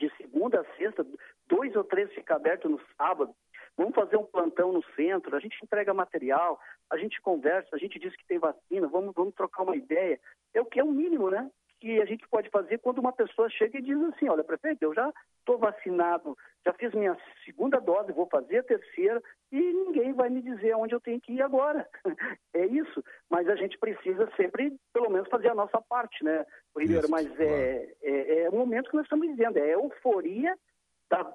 [0.00, 1.06] de segunda a sexta,
[1.46, 3.34] dois ou três fica aberto no sábado.
[3.76, 6.58] Vamos fazer um plantão no centro, a gente entrega material,
[6.90, 10.18] a gente conversa, a gente diz que tem vacina, vamos, vamos trocar uma ideia.
[10.52, 11.48] É o que é o mínimo, né?
[11.80, 14.94] Que a gente pode fazer quando uma pessoa chega e diz assim, olha, prefeito, eu
[14.94, 20.28] já estou vacinado, já fiz minha segunda dose, vou fazer a terceira e ninguém vai
[20.28, 21.88] me dizer aonde eu tenho que ir agora.
[22.54, 23.02] é isso.
[23.30, 26.44] Mas a gente precisa sempre, pelo menos, fazer a nossa parte, né,
[26.76, 27.08] Ribeiro?
[27.08, 30.56] Mas é, é, é, o momento que nós estamos vivendo, é a euforia
[31.08, 31.34] da,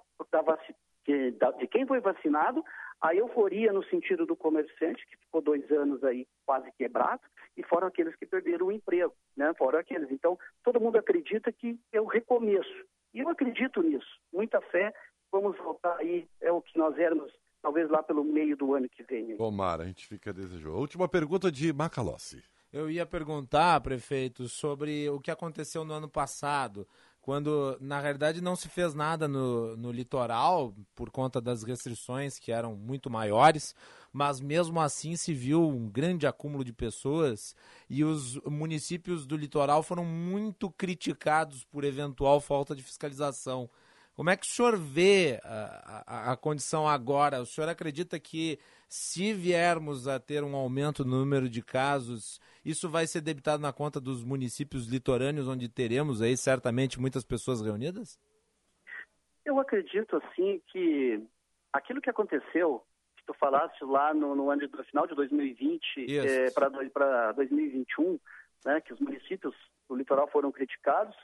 [1.39, 2.63] da, de quem foi vacinado
[3.01, 7.21] A euforia no sentido do comerciante, que ficou dois anos aí quase quebrado,
[7.57, 9.53] e fora aqueles que perderam o emprego, né?
[9.57, 10.11] Fora aqueles.
[10.11, 12.85] Então, todo mundo acredita que é o recomeço.
[13.13, 14.19] E eu acredito nisso.
[14.33, 14.93] Muita fé.
[15.31, 19.03] Vamos voltar aí, é o que nós éramos, talvez lá pelo meio do ano que
[19.03, 19.35] vem.
[19.35, 20.77] Tomara, a gente fica desejoso.
[20.77, 22.43] Última pergunta de Macalossi.
[22.71, 26.87] Eu ia perguntar, prefeito, sobre o que aconteceu no ano passado
[27.25, 32.51] quando na realidade não se fez nada no, no litoral por conta das restrições que
[32.51, 33.73] eram muito maiores,
[34.15, 37.53] mas mesmo assim se viu um grande acúmulo de pessoas
[37.89, 43.69] e os municípios do litoral foram muito criticados por eventual falta de fiscalização.
[44.13, 47.41] Como é que o senhor vê a, a, a, condição agora?
[47.41, 52.87] O senhor acredita que se viermos a ter um aumento no número de casos, isso
[52.87, 58.17] vai ser debitado na conta dos municípios litorâneos, onde teremos aí certamente muitas pessoas reunidas?
[59.43, 61.21] Eu acredito, assim, que
[61.73, 62.81] aquilo que aconteceu,
[63.25, 68.19] tu falaste lá no, no ano de, no final de 2020 é, para 2021,
[68.65, 69.55] né, que os municípios
[69.87, 71.15] do litoral foram criticados,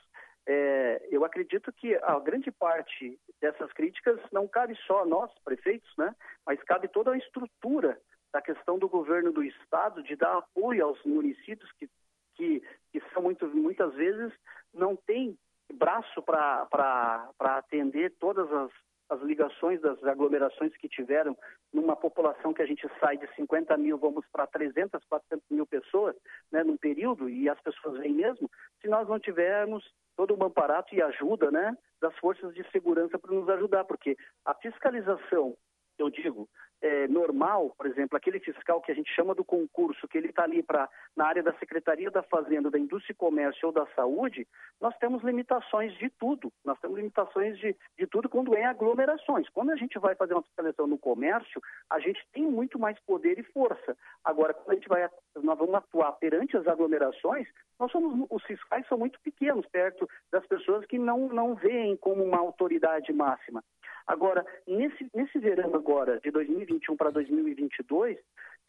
[0.46, 5.90] é, eu acredito que a grande parte dessas críticas não cabe só a nós, prefeitos,
[5.96, 6.14] né?
[6.44, 7.98] mas cabe toda a estrutura
[8.32, 11.88] da questão do governo do Estado de dar apoio aos municípios que,
[12.34, 14.32] que, que são muito, muitas vezes
[14.74, 15.38] não têm
[15.72, 18.70] braço para atender todas as,
[19.12, 21.36] as ligações das aglomerações que tiveram
[21.72, 26.16] numa população que a gente sai de 50 mil, vamos para 300, 400 mil pessoas,
[26.50, 29.84] né, num período, e as pessoas vêm mesmo, se nós não tivermos
[30.16, 34.54] todo o amparato e ajuda né, das forças de segurança para nos ajudar, porque a
[34.54, 35.54] fiscalização,
[35.98, 36.48] eu digo,
[36.82, 40.42] é, normal, por exemplo, aquele fiscal que a gente chama do concurso, que ele está
[40.42, 44.46] ali para na área da Secretaria da Fazenda, da Indústria e Comércio ou da Saúde,
[44.80, 46.52] nós temos limitações de tudo.
[46.64, 49.48] Nós temos limitações de, de tudo quando é aglomerações.
[49.50, 53.38] Quando a gente vai fazer uma fiscalização no comércio, a gente tem muito mais poder
[53.38, 53.96] e força.
[54.24, 57.46] Agora, quando a gente vai, nós vamos atuar perante as aglomerações,
[57.78, 62.24] nós somos, os fiscais são muito pequenos perto das pessoas que não, não veem como
[62.24, 63.62] uma autoridade máxima.
[64.06, 68.18] Agora, nesse, nesse verão agora, de 2021 para 2022,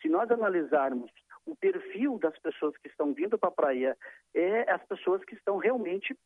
[0.02, 1.12] se nós analisarmos
[1.46, 3.98] o perfil das pessoas que estão vindo para a praia,
[4.34, 6.18] é as pessoas que estão realmente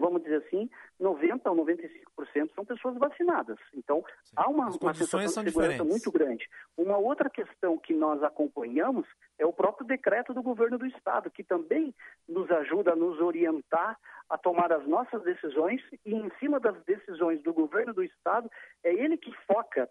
[0.00, 0.68] vamos dizer assim,
[1.00, 3.58] 90% ou 95% são pessoas vacinadas.
[3.74, 4.34] Então, Sim.
[4.36, 5.86] há uma, uma sensação de segurança diferentes.
[5.86, 6.48] muito grande.
[6.76, 9.06] Uma outra questão que nós acompanhamos
[9.38, 11.94] é o próprio decreto do governo do Estado, que também
[12.28, 17.42] nos ajuda a nos orientar a tomar as nossas decisões e, em cima das decisões
[17.42, 18.50] do governo do Estado,
[18.84, 19.88] é ele que foca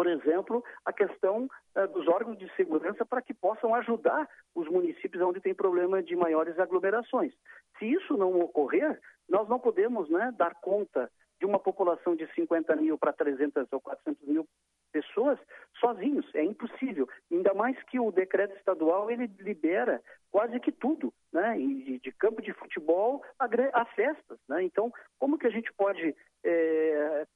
[0.00, 5.22] por exemplo, a questão uh, dos órgãos de segurança para que possam ajudar os municípios
[5.22, 7.34] onde tem problema de maiores aglomerações.
[7.78, 8.98] Se isso não ocorrer,
[9.30, 13.80] nós não podemos né, dar conta de uma população de 50 mil para 300 ou
[13.80, 14.46] 400 mil
[14.92, 15.38] pessoas
[15.78, 16.28] sozinhos.
[16.34, 17.08] É impossível.
[17.32, 21.56] Ainda mais que o decreto estadual ele libera quase que tudo, né?
[21.56, 24.62] De, de campo de futebol a, a, festas, né?
[24.62, 26.14] Então, como que a gente pode
[26.44, 27.26] é,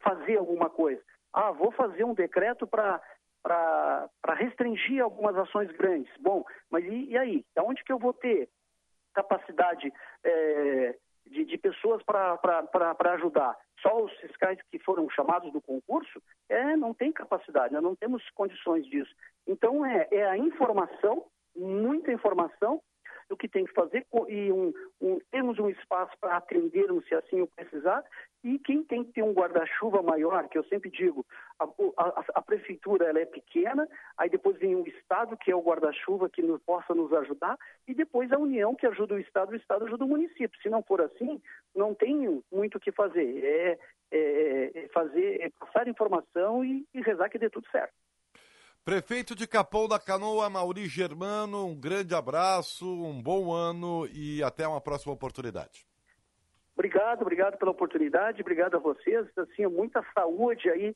[0.00, 1.02] fazer alguma coisa?
[1.32, 3.00] Ah, vou fazer um decreto para
[3.42, 6.10] para restringir algumas ações grandes.
[6.18, 7.44] Bom, mas e, e aí?
[7.54, 8.48] Da onde que eu vou ter
[9.12, 9.92] capacidade
[10.24, 13.56] é, de, de, pessoas para ajudar?
[13.80, 16.22] Só os fiscais que foram chamados do concurso?
[16.48, 19.14] É, não tem capacidade, nós não temos condições disso.
[19.46, 21.24] Então, é, é a informação,
[21.56, 22.80] muita informação,
[23.30, 27.40] o que tem que fazer e um, um, temos um espaço para atendermos se assim
[27.40, 28.04] o precisar
[28.44, 31.24] e quem tem que ter um guarda-chuva maior, que eu sempre digo,
[31.58, 35.62] a, a, a, prefeitura ela é pequena, aí depois vem o Estado, que é o
[35.62, 37.58] guarda-chuva que nos, possa nos ajudar,
[37.88, 40.60] e depois a União, que ajuda o Estado, o Estado ajuda o município.
[40.60, 41.40] Se não for assim,
[41.74, 43.44] não tem muito o que fazer.
[43.44, 43.78] É,
[44.10, 47.94] é, é fazer, é passar informação e, e rezar que dê tudo certo.
[48.84, 54.68] Prefeito de Capão da Canoa, Mauri Germano, um grande abraço, um bom ano e até
[54.68, 55.86] uma próxima oportunidade.
[56.74, 59.26] Obrigado, obrigado pela oportunidade, obrigado a vocês.
[59.38, 60.94] Assim, muita saúde aí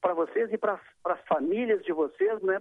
[0.00, 2.60] para vocês e para as famílias de vocês, né?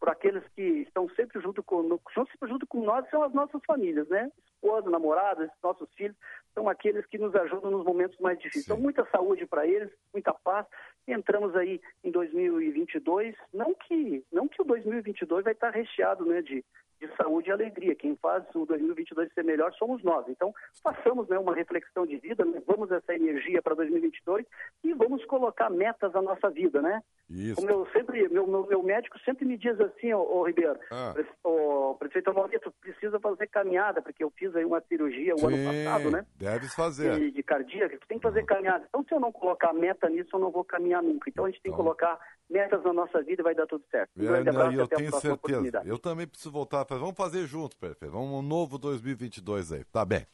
[0.00, 1.82] Para aqueles que estão sempre junto com,
[2.14, 4.30] sempre junto com nós, são as nossas famílias, né?
[4.54, 6.16] Esposa, namoradas, nossos filhos,
[6.54, 8.64] são aqueles que nos ajudam nos momentos mais difíceis.
[8.64, 8.72] Sim.
[8.72, 10.66] Então, muita saúde para eles, muita paz.
[11.06, 16.64] Entramos aí em 2022, não que, não que o 2022 vai estar recheado, né, de
[17.00, 17.94] de saúde e alegria.
[17.94, 20.26] Quem faz o 2022 ser melhor somos nós.
[20.28, 24.44] Então, façamos né, uma reflexão de vida, levamos essa energia para 2022
[24.84, 27.02] e vamos colocar metas à nossa vida, né?
[27.30, 27.56] Isso.
[27.56, 31.14] Como eu sempre, meu, meu, meu médico sempre me diz assim, ô, ô Ribeiro, ah.
[31.44, 35.56] o prefeito Amorito, precisa fazer caminhada, porque eu fiz aí uma cirurgia o Sim, ano
[35.64, 36.26] passado, né?
[36.36, 37.16] Deve fazer.
[37.16, 38.84] De, de cardíaca, tu tem que fazer caminhada.
[38.88, 41.28] Então, se eu não colocar meta nisso, eu não vou caminhar nunca.
[41.28, 41.78] Então, a gente tem então.
[41.78, 44.10] que colocar metas na nossa vida e vai dar tudo certo.
[44.16, 45.82] Um grande abraço eu até a tenho próxima certeza.
[45.84, 46.84] Eu também preciso voltar.
[46.88, 48.12] Vamos fazer juntos, perfeito.
[48.12, 49.84] Vamos um novo 2022 aí.
[49.84, 50.26] Tá bem.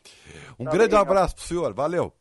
[0.58, 1.72] Um Tá grande bem, abraço pro senhor.
[1.74, 2.12] Valeu.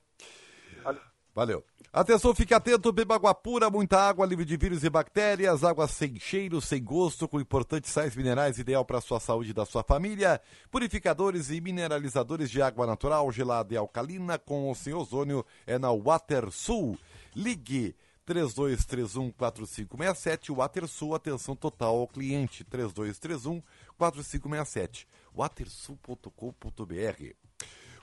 [0.83, 1.01] Valeu.
[1.35, 1.65] Valeu.
[1.91, 6.19] Atenção, fique atento, beba água pura, muita água, livre de vírus e bactérias, água sem
[6.19, 9.83] cheiro, sem gosto, com importantes sais minerais, ideal para a sua saúde e da sua
[9.83, 10.41] família.
[10.71, 15.91] Purificadores e mineralizadores de água natural, gelada e alcalina, com ou sem ozônio, é na
[15.91, 16.97] WaterSul.
[17.35, 17.95] Ligue
[18.27, 27.33] 3231-4567, WaterSul, atenção total ao cliente, 3231-4567, watersul.com.br.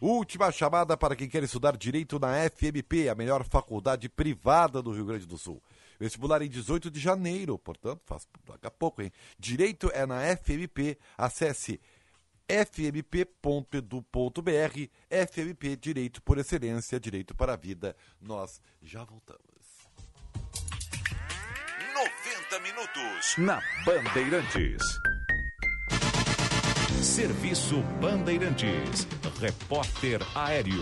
[0.00, 5.04] Última chamada para quem quer estudar Direito na FMP, a melhor faculdade privada do Rio
[5.04, 5.62] Grande do Sul.
[5.98, 9.12] Vestibular em 18 de janeiro, portanto, faz daqui a pouco, hein?
[9.38, 11.78] Direito é na FMP, acesse
[12.48, 13.28] fmp.edu.br,
[15.28, 17.94] FMP Direito por Excelência, Direito para a Vida.
[18.18, 19.49] Nós já voltamos.
[22.74, 24.82] Minutos na Bandeirantes.
[27.02, 29.06] Serviço Bandeirantes.
[29.40, 30.80] Repórter Aéreo.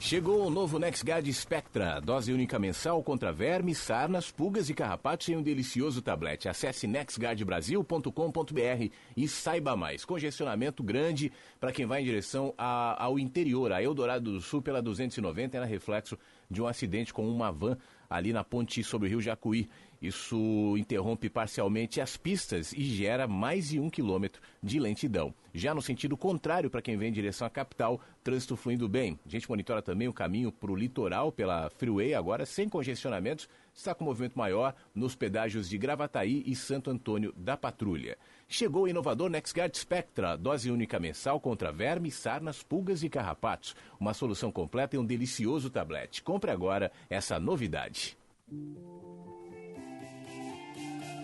[0.00, 5.36] Chegou o novo NexGuard Spectra, dose única mensal contra vermes, sarnas, pulgas e carrapatos em
[5.36, 6.48] um delicioso tablete.
[6.48, 10.04] Acesse nexguardbrasil.com.br e saiba mais.
[10.04, 14.82] Congestionamento grande para quem vai em direção a- ao interior, a Eldorado do Sul, pela
[14.82, 16.18] 290, era reflexo
[16.50, 17.76] de um acidente com uma van
[18.10, 19.68] ali na ponte sobre o rio Jacuí.
[20.02, 25.32] Isso interrompe parcialmente as pistas e gera mais de um quilômetro de lentidão.
[25.54, 29.16] Já no sentido contrário, para quem vem em direção à capital, trânsito fluindo bem.
[29.24, 33.94] A gente monitora também o caminho para o litoral pela Freeway, agora sem congestionamentos, está
[33.94, 38.18] com movimento maior nos pedágios de Gravataí e Santo Antônio da Patrulha.
[38.48, 43.76] Chegou o inovador NexGuard Spectra, dose única mensal contra vermes, sarnas, pulgas e carrapatos.
[44.00, 46.24] Uma solução completa e um delicioso tablete.
[46.24, 48.16] Compre agora essa novidade.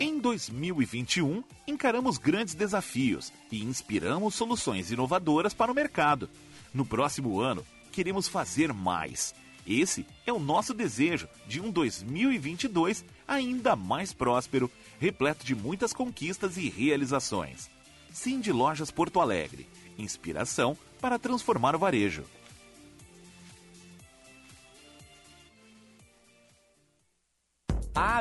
[0.01, 6.31] Em 2021, encaramos grandes desafios e inspiramos soluções inovadoras para o mercado.
[6.73, 9.35] No próximo ano, queremos fazer mais.
[9.67, 16.57] Esse é o nosso desejo de um 2022 ainda mais próspero, repleto de muitas conquistas
[16.57, 17.69] e realizações.
[18.13, 19.67] Sim de Lojas Porto Alegre.
[19.99, 22.23] Inspiração para transformar o varejo.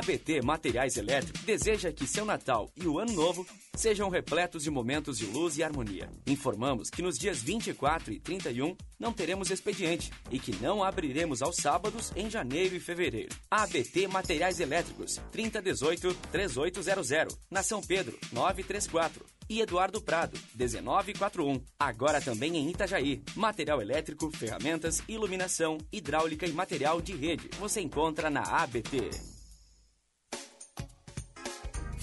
[0.08, 5.18] ABT Materiais Elétricos deseja que seu Natal e o Ano Novo sejam repletos de momentos
[5.18, 6.08] de luz e harmonia.
[6.26, 11.56] Informamos que nos dias 24 e 31 não teremos expediente e que não abriremos aos
[11.56, 13.36] sábados em janeiro e fevereiro.
[13.50, 21.62] ABT Materiais Elétricos 3018-3800, na São Pedro 934 e Eduardo Prado 1941.
[21.78, 23.22] Agora também em Itajaí.
[23.36, 27.50] Material elétrico, ferramentas, iluminação, hidráulica e material de rede.
[27.58, 29.37] Você encontra na ABT.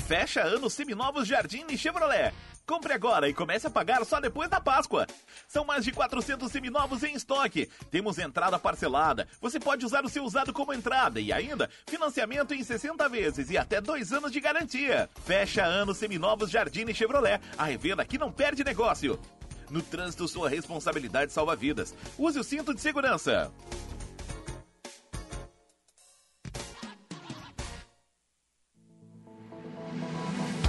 [0.07, 2.31] Fecha ano seminovos Jardine Chevrolet.
[2.63, 5.07] Compre agora e comece a pagar só depois da Páscoa.
[5.47, 7.67] São mais de 400 seminovos em estoque.
[7.89, 9.27] Temos entrada parcelada.
[9.41, 13.57] Você pode usar o seu usado como entrada e ainda financiamento em 60 vezes e
[13.57, 15.09] até dois anos de garantia.
[15.25, 17.41] Fecha ano seminovos Jardine Chevrolet.
[17.57, 19.19] A revenda que não perde negócio.
[19.71, 21.95] No trânsito, sua responsabilidade salva vidas.
[22.15, 23.51] Use o cinto de segurança.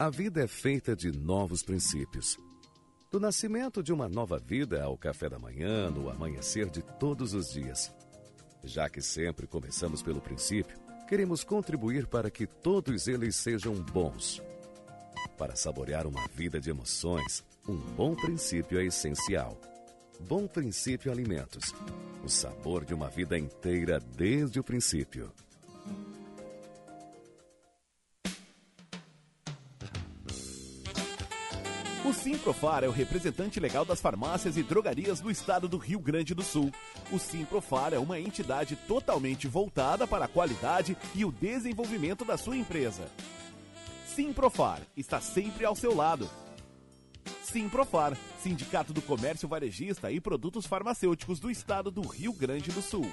[0.00, 2.38] A vida é feita de novos princípios.
[3.10, 7.52] Do nascimento de uma nova vida ao café da manhã, no amanhecer de todos os
[7.52, 7.92] dias.
[8.62, 14.40] Já que sempre começamos pelo princípio, queremos contribuir para que todos eles sejam bons.
[15.36, 19.60] Para saborear uma vida de emoções, um bom princípio é essencial.
[20.20, 21.74] Bom Princípio Alimentos.
[22.22, 25.32] O sabor de uma vida inteira desde o princípio.
[32.08, 36.34] O Simprofar é o representante legal das farmácias e drogarias do estado do Rio Grande
[36.34, 36.72] do Sul.
[37.12, 42.56] O Simprofar é uma entidade totalmente voltada para a qualidade e o desenvolvimento da sua
[42.56, 43.10] empresa.
[44.06, 46.30] Simprofar está sempre ao seu lado.
[47.42, 53.04] Simprofar, Sindicato do Comércio Varejista e Produtos Farmacêuticos do Estado do Rio Grande do Sul.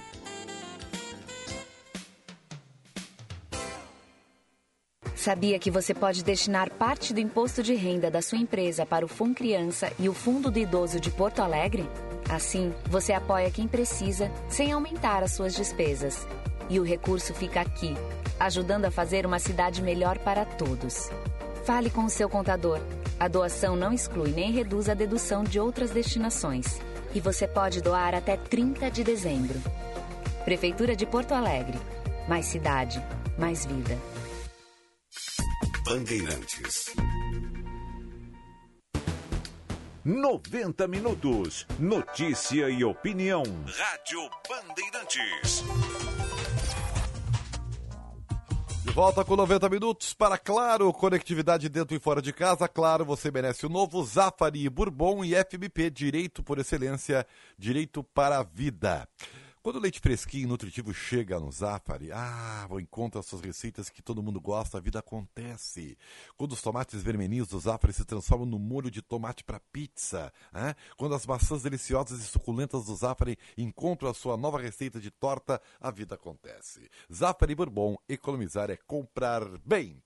[5.26, 9.08] Sabia que você pode destinar parte do imposto de renda da sua empresa para o
[9.08, 11.90] Fundo Criança e o Fundo do Idoso de Porto Alegre?
[12.30, 16.24] Assim, você apoia quem precisa sem aumentar as suas despesas.
[16.70, 17.96] E o recurso fica aqui,
[18.38, 21.10] ajudando a fazer uma cidade melhor para todos.
[21.64, 22.78] Fale com o seu contador.
[23.18, 26.80] A doação não exclui nem reduz a dedução de outras destinações.
[27.12, 29.60] E você pode doar até 30 de dezembro.
[30.44, 31.80] Prefeitura de Porto Alegre.
[32.28, 33.04] Mais cidade,
[33.36, 33.98] mais vida.
[35.86, 36.96] Bandeirantes.
[40.04, 41.64] 90 minutos.
[41.78, 43.44] Notícia e opinião.
[43.44, 45.62] Rádio Bandeirantes.
[48.84, 52.66] De volta com 90 minutos para Claro, conectividade dentro e fora de casa.
[52.66, 57.24] Claro, você merece o novo Zafari Bourbon e FBP, direito por excelência,
[57.56, 59.08] direito para a vida.
[59.66, 64.00] Quando o leite fresquinho e nutritivo chega no Zafari, ah, vou encontrar essas receitas que
[64.00, 65.98] todo mundo gosta, a vida acontece.
[66.36, 70.72] Quando os tomates vermelhinhos do Zafari se transformam no molho de tomate para pizza, hein?
[70.96, 75.60] quando as maçãs deliciosas e suculentas do Zafari encontram a sua nova receita de torta,
[75.80, 76.88] a vida acontece.
[77.12, 80.00] Zafari Bourbon, economizar é comprar bem.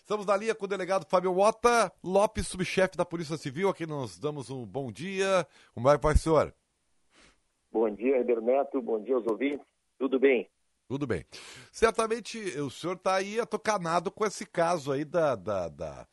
[0.00, 4.18] Estamos na linha com o delegado Fábio Mota Lopes, subchefe da Polícia Civil, aqui nós
[4.18, 5.46] damos um bom dia.
[5.74, 6.52] Como é vai, senhor?
[7.76, 8.80] Bom dia, Heber Neto.
[8.80, 9.66] Bom dia aos ouvintes.
[9.98, 10.48] Tudo bem?
[10.88, 11.26] Tudo bem.
[11.70, 16.06] Certamente o senhor está aí atocanado com esse caso aí da, da, da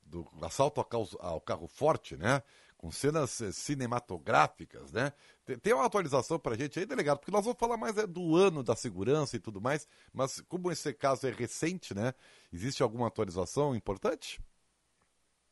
[0.00, 2.40] do assalto ao carro, ao carro, forte, né?
[2.76, 5.12] Com cenas eh, cinematográficas, né?
[5.60, 7.18] Tem uma atualização para a gente aí, delegado?
[7.18, 10.70] Porque nós vamos falar mais é, do ano da segurança e tudo mais, mas como
[10.70, 12.14] esse caso é recente, né?
[12.52, 14.40] Existe alguma atualização importante?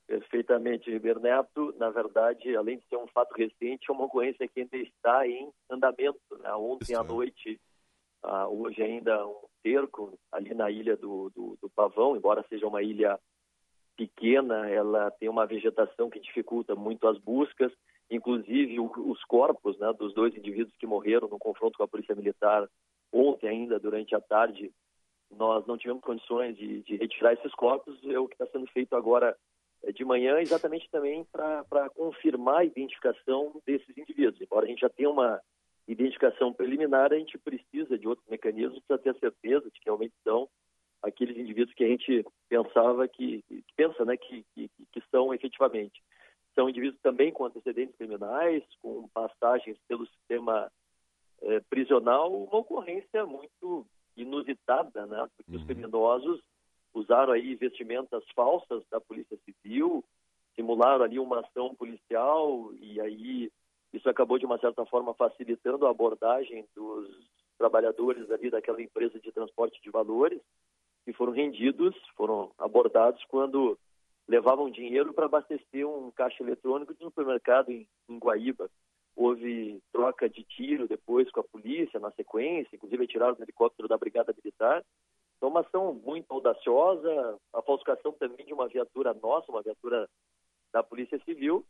[0.06, 1.74] Perfeitamente, Ribeiro Neto.
[1.78, 5.50] Na verdade, além de ser um fato recente, é uma ocorrência que ainda está em
[5.68, 6.20] andamento.
[6.38, 6.52] Né?
[6.54, 7.60] Ontem à noite,
[8.24, 12.82] uh, hoje ainda um cerco ali na ilha do, do, do, Pavão, embora seja uma
[12.82, 13.18] ilha
[13.96, 17.72] pequena, ela tem uma vegetação que dificulta muito as buscas.
[18.08, 22.14] Inclusive, o, os corpos né, dos dois indivíduos que morreram no confronto com a Polícia
[22.14, 22.68] Militar
[23.12, 24.72] ontem ainda, durante a tarde,
[25.30, 27.98] nós não tivemos condições de, de retirar esses corpos.
[28.04, 29.36] É o que está sendo feito agora é,
[29.92, 34.40] de manhã, exatamente também para confirmar a identificação desses indivíduos.
[34.40, 35.40] Embora a gente já tenha uma
[35.88, 40.14] identificação preliminar, a gente precisa de outros mecanismos para ter a certeza de que realmente
[40.24, 40.48] são
[41.02, 46.02] aqueles indivíduos que a gente pensava que, que pensa, né, que, que, que são efetivamente.
[46.54, 50.70] São indivíduos também com antecedentes criminais, com passagens pelo sistema
[51.42, 55.58] é, prisional, uma ocorrência muito inusitada, né, porque uhum.
[55.58, 56.40] os criminosos
[56.96, 60.02] usaram aí vestimentas falsas da Polícia Civil,
[60.54, 63.52] simularam ali uma ação policial e aí
[63.92, 67.08] isso acabou de uma certa forma facilitando a abordagem dos
[67.58, 70.40] trabalhadores ali daquela empresa de transporte de valores
[71.04, 73.78] que foram rendidos, foram abordados quando
[74.26, 78.68] levavam dinheiro para abastecer um caixa eletrônico de um supermercado em, em Guaíba.
[79.14, 83.96] Houve troca de tiro depois com a polícia na sequência, inclusive tiraram o helicóptero da
[83.96, 84.82] Brigada Militar
[85.36, 90.08] então, uma ação muito audaciosa, a falsificação também de uma viatura nossa, uma viatura
[90.72, 91.64] da Polícia Civil,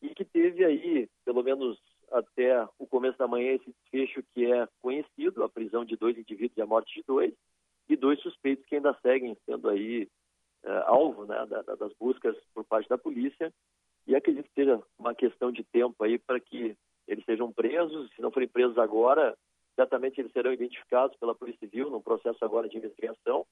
[0.00, 1.78] e que teve aí, pelo menos
[2.10, 6.56] até o começo da manhã, esse desfecho que é conhecido, a prisão de dois indivíduos
[6.56, 7.32] e a morte de dois,
[7.88, 10.08] e dois suspeitos que ainda seguem sendo aí
[10.62, 13.52] é, alvo né, da, das buscas por parte da polícia,
[14.06, 18.22] e acredito que seja uma questão de tempo aí para que eles sejam presos, se
[18.22, 19.36] não forem presos agora,
[19.80, 23.46] Certamente eles serão identificados pela Polícia Civil num processo agora de investigação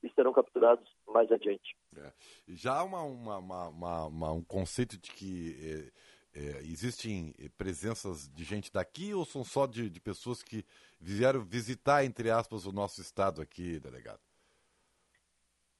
[0.00, 1.76] e serão capturados mais adiante.
[1.96, 2.12] É.
[2.50, 5.90] Já há uma, uma, uma, uma, um conceito de que
[6.34, 10.64] é, é, existem presenças de gente daqui ou são só de, de pessoas que
[11.00, 14.20] vieram visitar, entre aspas, o nosso estado aqui, delegado?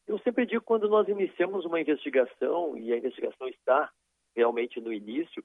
[0.05, 3.89] Eu sempre digo quando nós iniciamos uma investigação e a investigação está
[4.35, 5.45] realmente no início,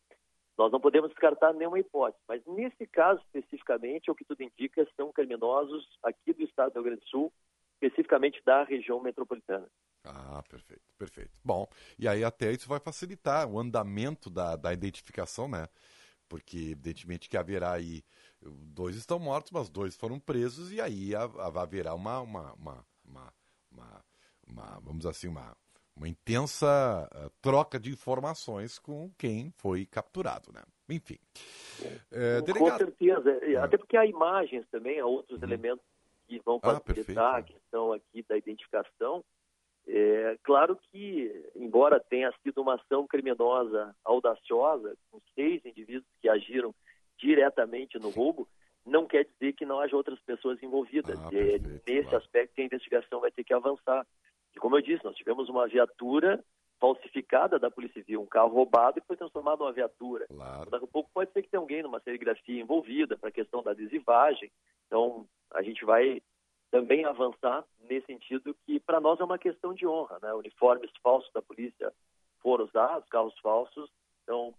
[0.58, 5.12] nós não podemos descartar nenhuma hipótese, mas nesse caso especificamente, o que tudo indica são
[5.12, 7.34] criminosos aqui do estado do Rio Grande do Sul,
[7.80, 9.70] especificamente da região metropolitana.
[10.04, 11.40] Ah, perfeito, perfeito.
[11.44, 11.68] Bom,
[12.00, 15.68] e aí até isso vai facilitar o andamento da, da identificação, né?
[16.28, 18.04] Porque evidentemente que haverá aí,
[18.42, 23.34] dois estão mortos, mas dois foram presos, e aí haverá uma, uma, uma, uma,
[24.46, 25.56] uma, vamos assim, uma,
[25.98, 30.62] uma intensa uh, troca de informações com quem foi capturado, né?
[30.90, 31.18] Enfim.
[32.12, 32.72] É, delegado...
[32.72, 33.64] Com certeza, ah.
[33.66, 35.48] até porque há imagens também, há outros uhum.
[35.48, 35.86] elementos
[36.28, 39.24] que vão ah, facilitar ah, a questão aqui da identificação.
[39.88, 46.76] É, claro que, embora tenha sido uma ação criminosa audaciosa, com seis indivíduos que agiram
[47.18, 48.48] diretamente no roubo,
[48.86, 51.18] não quer dizer que não haja outras pessoas envolvidas.
[51.20, 52.18] Ah, é, nesse claro.
[52.18, 54.06] aspecto, a investigação vai ter que avançar
[54.58, 56.44] E como eu disse, nós tivemos uma viatura
[56.80, 60.26] falsificada da Polícia Civil, um carro roubado e foi transformado numa viatura.
[60.26, 60.70] Claro.
[60.72, 63.70] Daqui a pouco pode ser que tenha alguém numa serigrafia envolvida para a questão da
[63.70, 64.52] adesivagem.
[64.88, 66.24] Então, a gente vai
[66.72, 70.34] também avançar nesse sentido que para nós é uma questão de honra, né?
[70.34, 71.94] Uniformes falsos da polícia
[72.42, 73.92] foram usados, carros falsos.
[74.24, 74.56] Então,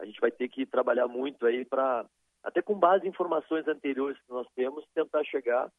[0.00, 2.04] a gente vai ter que trabalhar muito aí para
[2.42, 5.70] até com base em informações anteriores que nós temos, tentar chegar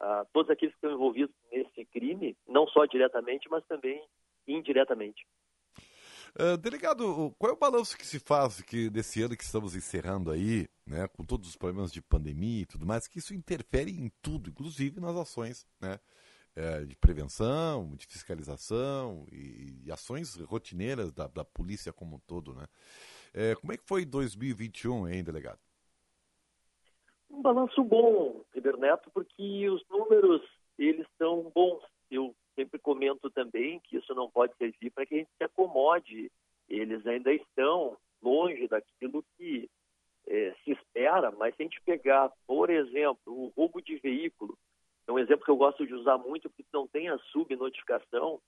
[0.00, 4.02] a todos aqueles que estão envolvidos nesse crime, não só diretamente, mas também
[4.46, 5.26] indiretamente.
[6.36, 10.32] Uh, delegado, qual é o balanço que se faz que desse ano que estamos encerrando
[10.32, 14.10] aí, né, com todos os problemas de pandemia e tudo mais, que isso interfere em
[14.20, 16.00] tudo, inclusive nas ações, né,
[16.56, 22.54] é, de prevenção, de fiscalização e, e ações rotineiras da, da, polícia como um todo,
[22.54, 22.66] né?
[23.32, 25.58] É, como é que foi 2021, hein, delegado?
[27.34, 30.40] Um balanço bom, Riberneto, porque os números
[30.78, 31.82] eles são bons.
[32.08, 36.30] Eu sempre comento também que isso não pode servir para que a gente se acomode.
[36.68, 39.68] Eles ainda estão longe daquilo que
[40.28, 44.56] é, se espera, mas se a gente pegar, por exemplo, o roubo de veículo,
[45.06, 48.40] é um exemplo que eu gosto de usar muito porque não tem a subnotificação,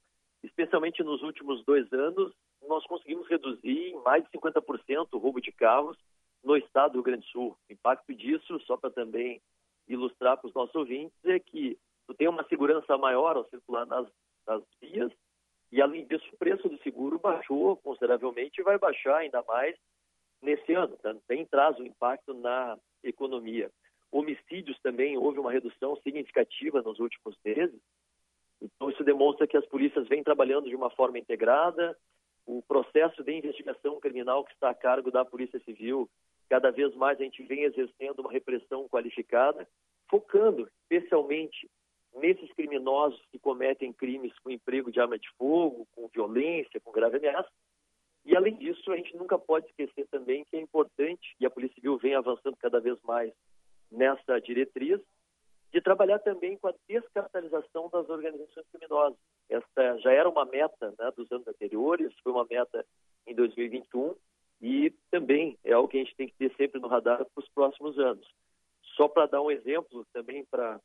[0.44, 2.32] especialmente nos últimos dois anos,
[2.68, 5.98] nós conseguimos reduzir em mais de 50% o roubo de carros
[6.46, 7.56] no estado do Rio Grande do Sul.
[7.68, 9.42] O impacto disso, só para também
[9.88, 11.76] ilustrar para os nossos ouvintes, é que
[12.06, 14.06] tu tem uma segurança maior ao circular nas,
[14.46, 15.12] nas vias
[15.72, 19.76] e, além disso, o preço do seguro baixou consideravelmente e vai baixar ainda mais
[20.40, 20.96] nesse ano.
[20.98, 23.70] Também traz um impacto na economia.
[24.12, 27.80] Homicídios também houve uma redução significativa nos últimos meses.
[28.62, 31.96] Então, isso demonstra que as polícias vêm trabalhando de uma forma integrada.
[32.46, 36.08] O processo de investigação criminal que está a cargo da Polícia Civil,
[36.48, 39.68] cada vez mais a gente vem exercendo uma repressão qualificada,
[40.08, 41.68] focando especialmente
[42.14, 47.18] nesses criminosos que cometem crimes com emprego de arma de fogo, com violência, com grave
[47.18, 47.50] ameaça.
[48.24, 51.76] E, além disso, a gente nunca pode esquecer também que é importante, e a Polícia
[51.76, 53.32] Civil vem avançando cada vez mais
[53.90, 55.00] nessa diretriz,
[55.72, 59.18] de trabalhar também com a descapitalização das organizações criminosas.
[59.48, 62.84] Esta já era uma meta né, dos anos anteriores, foi uma meta
[63.26, 64.14] em 2021
[64.60, 67.48] e também é algo que a gente tem que ter sempre no radar para os
[67.50, 68.26] próximos anos.
[68.96, 70.80] Só para dar um exemplo também para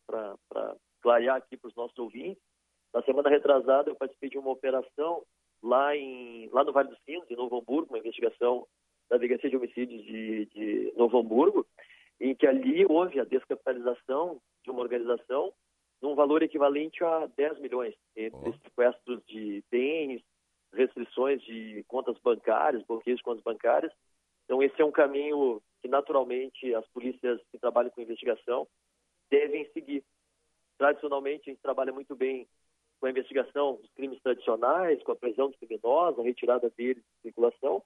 [1.02, 2.42] clarear aqui para os nossos ouvintes,
[2.94, 5.24] na semana retrasada eu participei de uma operação
[5.64, 8.68] lá, em, lá no Vale dos Sinos, em Novo Hamburgo, uma investigação
[9.10, 11.66] da Delegacia de Homicídios de, de Novo Hamburgo,
[12.20, 15.54] em que ali houve a descapitalização de uma organização
[16.02, 18.54] num valor equivalente a 10 milhões, entre oh.
[18.54, 20.22] sequestros de bens,
[20.74, 23.92] restrições de contas bancárias, bloqueios de contas bancárias.
[24.46, 28.68] Então, esse é um caminho que, naturalmente, as polícias que trabalham com investigação
[29.30, 30.04] devem seguir.
[30.78, 32.48] Tradicionalmente, a gente trabalha muito bem
[33.00, 37.22] com a investigação dos crimes tradicionais, com a prisão dos criminosos, a retirada deles de
[37.24, 37.84] circulação,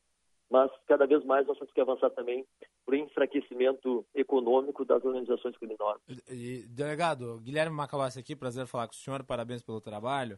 [0.50, 2.46] mas cada vez mais nós temos que avançar também
[2.86, 6.02] para o enfraquecimento econômico das organizações criminosas.
[6.30, 10.38] E, delegado, Guilherme Macalossi aqui, prazer falar com o senhor, parabéns pelo trabalho.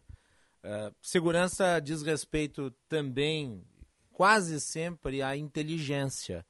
[0.63, 3.63] Uh, segurança diz respeito também,
[4.11, 6.45] quase sempre, à inteligência,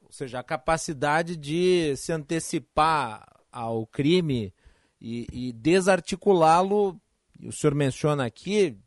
[0.00, 4.52] ou seja, a capacidade de se antecipar ao crime
[5.00, 7.00] e, e desarticulá-lo,
[7.44, 8.78] o senhor menciona aqui,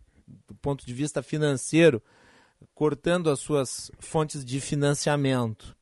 [0.48, 2.02] do ponto de vista financeiro,
[2.74, 5.76] cortando as suas fontes de financiamento.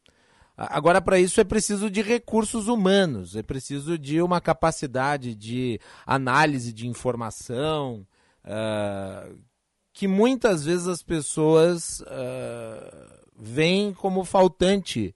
[0.55, 6.71] Agora, para isso é preciso de recursos humanos, é preciso de uma capacidade de análise
[6.71, 8.05] de informação,
[8.45, 9.37] uh,
[9.93, 15.15] que muitas vezes as pessoas uh, veem como faltante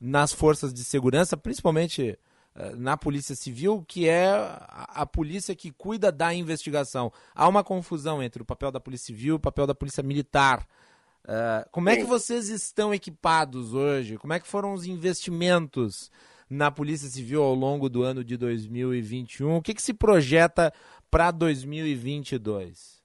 [0.00, 2.18] nas forças de segurança, principalmente
[2.54, 7.12] eh, na Polícia Civil, que é a, a, polícia que cuida da investigação.
[7.34, 10.66] Há uma confusão entre o papel da Polícia Civil e o papel da Polícia Militar.
[11.24, 14.16] Uh, como é que vocês estão equipados hoje?
[14.16, 16.10] Como é que foram os investimentos
[16.50, 19.56] na Polícia Civil ao longo do ano de 2021?
[19.56, 20.72] O que, que se projeta
[21.08, 23.00] para 2022?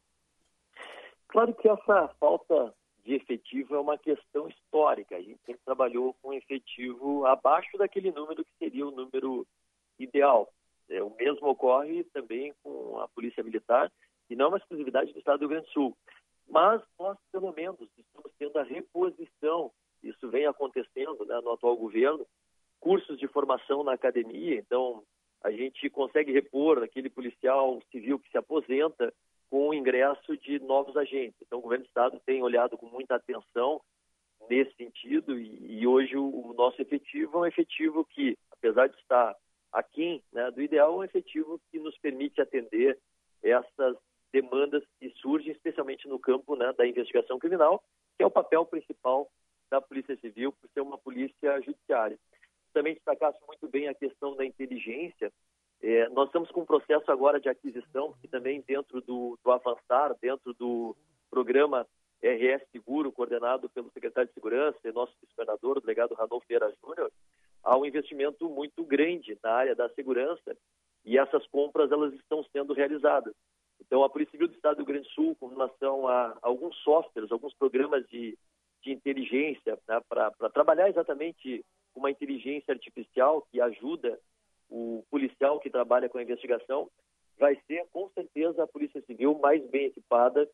[1.27, 2.73] Claro que essa falta
[3.03, 5.15] de efetivo é uma questão histórica.
[5.15, 9.45] A gente sempre trabalhou com efetivo abaixo daquele número que seria o número
[9.99, 10.51] ideal.
[10.89, 13.91] É, o mesmo ocorre também com a Polícia Militar,
[14.29, 15.97] e não é uma exclusividade do Estado do Rio Grande do Sul.
[16.47, 19.71] Mas nós, pelo menos, estamos tendo a reposição,
[20.01, 22.25] isso vem acontecendo né, no atual governo,
[22.85, 25.01] cursos de formação na academia, então
[25.43, 29.11] a gente consegue repor aquele policial civil que se aposenta
[29.49, 31.35] com o ingresso de novos agentes.
[31.41, 33.81] Então, o governo do Estado tem olhado com muita atenção
[34.47, 38.95] nesse sentido e, e hoje o, o, nosso efetivo é um efetivo que, apesar de
[38.97, 39.35] estar
[39.71, 42.99] aquém né, do ideal, é um efetivo que nos permite atender
[43.41, 43.97] essas
[44.31, 47.83] demandas que surgem, especialmente no campo né, da investigação criminal,
[48.15, 49.27] que é o papel principal
[49.71, 52.19] da Polícia Civil, por ser uma polícia judiciária.
[52.75, 55.31] Também destacasse muito bem a questão da inteligência.
[55.81, 60.13] É, nós estamos com um processo agora de aquisição, que também dentro do, do Avançar,
[60.21, 60.93] dentro do
[61.29, 61.87] programa
[62.21, 67.09] RS Seguro, coordenado pelo secretário de Segurança e nosso governador, o delegado Ranolfo Vieira Júnior,
[67.63, 70.57] há um investimento muito grande na área da segurança
[71.05, 73.33] e essas compras elas estão sendo realizadas.
[73.79, 76.75] Então, a Polícia Civil do Estado do Rio Grande do Sul, com relação a alguns
[76.83, 78.37] softwares, alguns programas de,
[78.83, 81.63] de inteligência, né, para trabalhar exatamente
[81.95, 84.19] uma inteligência artificial que ajuda
[84.69, 86.89] o policial que trabalha com a investigação,
[87.37, 90.49] vai ser, com certeza, a Polícia Civil mais bem equipada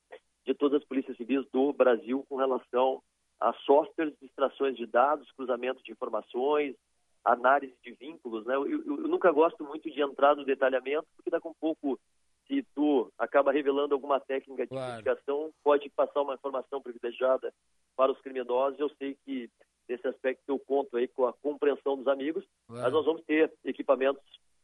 [0.46, 3.02] de todas as polícias civis do Brasil com relação
[3.40, 6.76] a softwares de extrações de dados, cruzamento de informações,
[7.24, 8.46] análise de vínculos.
[8.46, 8.56] Né?
[8.56, 12.00] Eu, eu, eu, nunca gosto muito de entrar no detalhamento, porque daqui a um pouco,
[12.48, 14.92] se tu acaba revelando alguma técnica de claro.
[14.92, 17.54] investigação, pode passar uma informação privilegiada
[17.96, 18.80] para os criminosos.
[18.80, 19.50] Eu sei que
[19.88, 24.24] nesse aspecto eu conto aí com a compreensão dos amigos, mas nós vamos ter equipamentos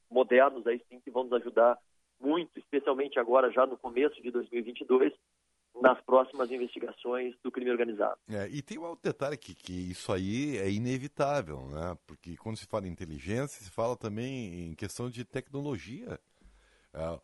[0.09, 1.77] modernos aí sim que vão nos ajudar
[2.19, 5.13] muito, especialmente agora já no começo de 2022,
[5.81, 8.17] nas próximas investigações do crime organizado.
[8.27, 11.95] É, e tem um outro detalhe que, que isso aí é inevitável, né?
[12.07, 16.19] Porque quando se fala em inteligência, se fala também em questão de tecnologia.
[16.93, 17.19] É,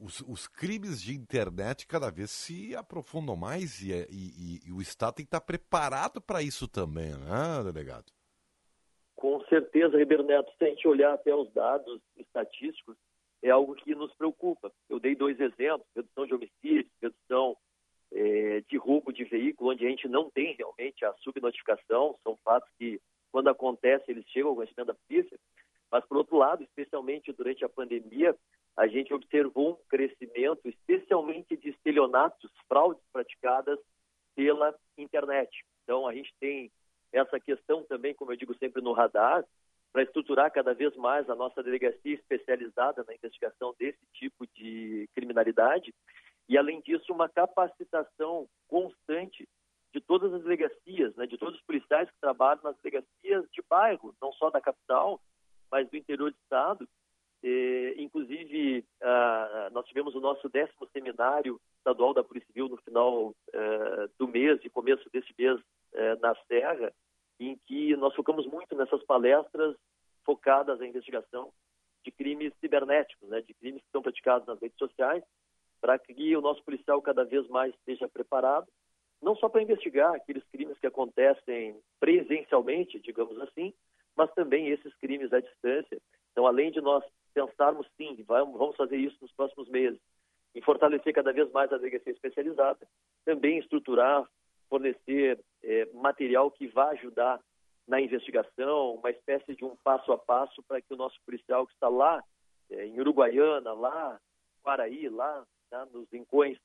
[0.00, 4.80] os, os, crimes de internet cada vez se aprofundam mais e, e, e, e o
[4.80, 8.12] Estado tem que estar preparado para isso também, né, delegado?
[9.14, 12.96] Com certeza, Ribeiro Neto, se a gente olhar até os dados estatísticos,
[13.42, 14.72] é algo que nos preocupa.
[14.88, 17.56] Eu dei dois exemplos, redução de homicídios, redução
[18.12, 22.70] é, de roubo de veículo, onde a gente não tem realmente a subnotificação, são fatos
[22.78, 23.00] que,
[23.30, 25.38] quando acontece, eles chegam ao conhecimento da polícia.
[25.90, 28.34] Mas, por outro lado, especialmente durante a pandemia,
[28.76, 33.78] a gente observou um crescimento, especialmente de estelionatos, fraudes praticadas
[34.34, 35.64] pela internet.
[35.82, 36.70] Então, a gente tem
[37.12, 39.44] essa questão também, como eu digo sempre, no radar,
[39.92, 45.94] para estruturar cada vez mais a nossa delegacia especializada na investigação desse tipo de criminalidade
[46.48, 49.48] e, além disso, uma capacitação constante
[49.92, 54.12] de todas as delegacias, né, de todos os policiais que trabalham nas delegacias de bairro,
[54.20, 55.20] não só da capital,
[55.70, 56.88] mas do interior do estado.
[57.46, 58.82] E, inclusive,
[59.72, 64.58] nós tivemos o nosso décimo seminário estadual da Polícia Civil no final eh, do mês
[64.64, 65.60] e começo desse mês
[65.92, 66.90] eh, na Serra,
[67.38, 69.76] em que nós focamos muito nessas palestras
[70.24, 71.52] focadas à investigação
[72.02, 75.22] de crimes cibernéticos, né, de crimes que são praticados nas redes sociais
[75.82, 78.66] para que o nosso policial cada vez mais esteja preparado,
[79.20, 83.74] não só para investigar aqueles crimes que acontecem presencialmente, digamos assim,
[84.16, 86.00] mas também esses crimes à distância.
[86.32, 87.04] Então, além de nós
[87.34, 90.00] pensarmos, sim, vamos fazer isso nos próximos meses,
[90.54, 92.86] em fortalecer cada vez mais a delegacia especializada,
[93.24, 94.24] também estruturar,
[94.68, 97.40] fornecer é, material que vá ajudar
[97.86, 101.74] na investigação, uma espécie de um passo a passo para que o nosso policial que
[101.74, 102.22] está lá,
[102.70, 104.18] é, em Uruguaiana, lá,
[104.62, 106.56] Quaraí, lá né, nos rincões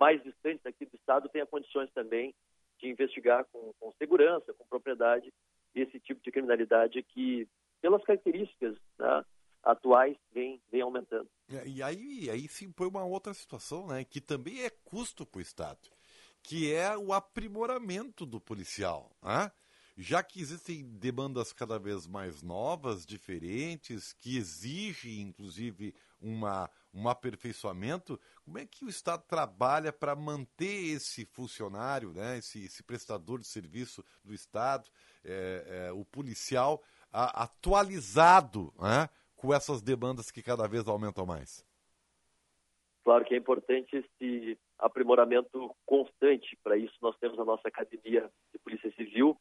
[0.00, 2.34] mais distantes aqui do Estado, tenha condições também
[2.78, 5.32] de investigar com, com segurança, com propriedade,
[5.74, 7.46] esse tipo de criminalidade que,
[7.80, 9.24] pelas características né,
[9.64, 11.28] atuais, vem, vem aumentando.
[11.48, 15.38] É, e aí, aí se impõe uma outra situação, né, que também é custo para
[15.38, 15.90] o Estado,
[16.42, 19.10] que é o aprimoramento do policial.
[19.22, 19.50] Né?
[19.96, 28.20] já que existem demandas cada vez mais novas, diferentes, que exigem, inclusive, uma, um aperfeiçoamento,
[28.44, 33.46] como é que o Estado trabalha para manter esse funcionário, né, esse, esse prestador de
[33.46, 34.88] serviço do Estado,
[35.24, 39.08] é, é, o policial, a, atualizado né,
[39.44, 41.62] com essas demandas que cada vez aumentam mais?
[43.04, 46.58] Claro que é importante esse aprimoramento constante.
[46.64, 49.36] Para isso, nós temos a nossa Academia de Polícia Civil,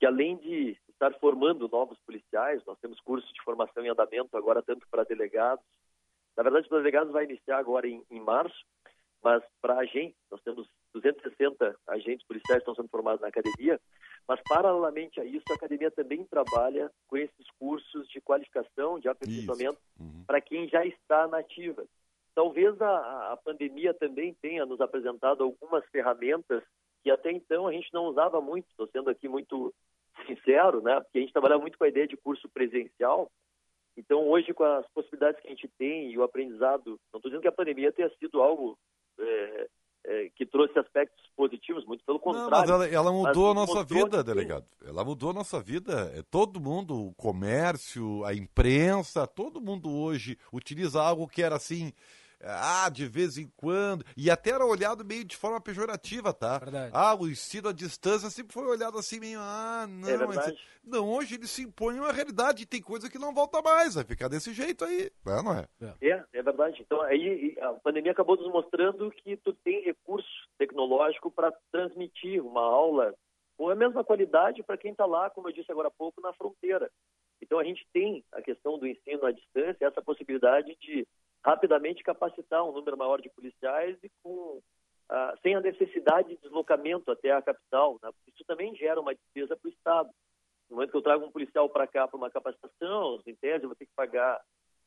[0.00, 4.60] que além de estar formando novos policiais, nós temos cursos de formação em andamento agora
[4.60, 5.64] tanto para delegados.
[6.36, 8.66] Na verdade, para delegados vai iniciar agora em, em março,
[9.22, 13.80] mas para agentes, nós temos 260 agentes policiais que estão sendo formados na academia,
[14.28, 19.78] mas paralelamente a isso, a academia também trabalha com esses cursos de qualificação, de aperfeiçoamento
[20.00, 20.24] uhum.
[20.26, 21.84] para quem já está na ativa.
[22.34, 26.62] Talvez a, a pandemia também tenha nos apresentado algumas ferramentas
[27.02, 29.72] que até então a gente não usava muito, estou sendo aqui muito
[30.26, 31.00] sincero, né?
[31.00, 33.30] Porque a gente trabalhava muito com a ideia de curso presencial.
[33.96, 37.42] Então, hoje, com as possibilidades que a gente tem e o aprendizado, não estou dizendo
[37.42, 38.76] que a pandemia tenha sido algo
[39.18, 39.68] é,
[40.06, 42.50] é, que trouxe aspectos positivos, muito pelo contrário.
[42.50, 44.64] Não, mas ela, ela mudou a nossa vida, delegado.
[44.84, 46.12] Ela mudou a nossa vida.
[46.14, 51.92] É, todo mundo, o comércio, a imprensa, todo mundo hoje utiliza algo que era assim
[52.42, 56.58] ah, de vez em quando, e até era olhado meio de forma pejorativa, tá?
[56.58, 56.90] Verdade.
[56.94, 61.34] Ah, o ensino à distância sempre foi olhado assim meio, ah, não, É não, hoje
[61.34, 64.52] ele se impõe uma realidade e tem coisa que não volta mais, vai ficar desse
[64.52, 65.66] jeito aí, né, não é?
[66.00, 66.80] É, é verdade.
[66.80, 72.62] Então aí a pandemia acabou nos mostrando que tu tem recurso tecnológico para transmitir uma
[72.62, 73.14] aula
[73.56, 76.32] com a mesma qualidade para quem está lá, como eu disse agora há pouco, na
[76.34, 76.90] fronteira.
[77.42, 81.06] Então a gente tem a questão do ensino à distância, essa possibilidade de
[81.46, 84.60] rapidamente capacitar um número maior de policiais e com
[85.08, 88.00] ah, sem a necessidade de deslocamento até a capital.
[88.02, 88.10] né?
[88.26, 90.10] Isso também gera uma despesa para o Estado.
[90.68, 93.68] No momento que eu trago um policial para cá para uma capacitação, em tese eu
[93.68, 94.40] vou ter que pagar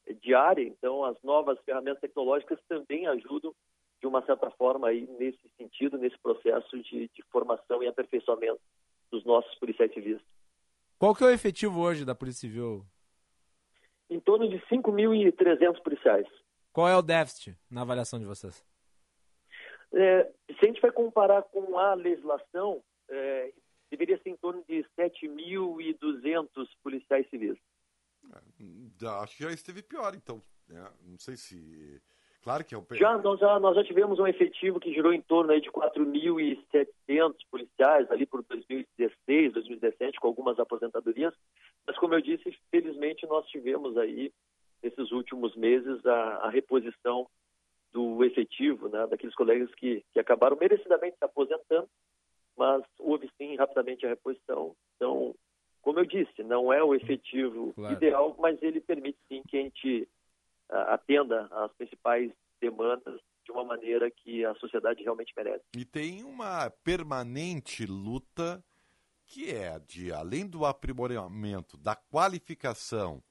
[0.06, 3.56] eh, diária, então as novas ferramentas tecnológicas também ajudam
[4.02, 8.60] de uma certa forma aí nesse sentido, nesse processo de, de formação e aperfeiçoamento
[9.10, 10.20] dos nossos policiais civis.
[10.98, 12.86] Qual que é o efetivo hoje da Polícia Civil?
[14.10, 16.28] Em torno de 5.300 policiais.
[16.72, 18.64] Qual é o déficit na avaliação de vocês?
[19.94, 23.52] É, se a gente vai comparar com a legislação, é,
[23.90, 27.58] deveria ser em torno de 7.200 policiais civis.
[29.02, 30.42] Já- Acho que já esteve pior, então.
[30.68, 30.88] né?
[31.04, 32.02] Não sei se.
[32.44, 32.86] Claro que é um.
[32.92, 37.36] Já nós, já nós já tivemos um efetivo que girou em torno aí de 4.700
[37.52, 41.34] policiais ali por 2016, 2017, com algumas aposentadorias.
[41.86, 44.32] Mas como eu disse, felizmente nós tivemos aí
[44.82, 47.28] nesses últimos meses a, a reposição
[47.92, 51.90] do efetivo, né, daqueles colegas que, que acabaram merecidamente se aposentando,
[52.58, 54.76] mas houve sim rapidamente a reposição.
[54.96, 55.34] Então,
[55.82, 57.96] como eu disse, não é o efetivo Claro.
[57.96, 60.08] ideal, mas ele permite sim que a gente
[60.70, 65.64] atenda às principais demandas de uma maneira que a sociedade realmente merece.
[65.76, 68.64] E tem uma permanente luta
[69.26, 73.24] que é de, além do aprimoramento, da qualificação,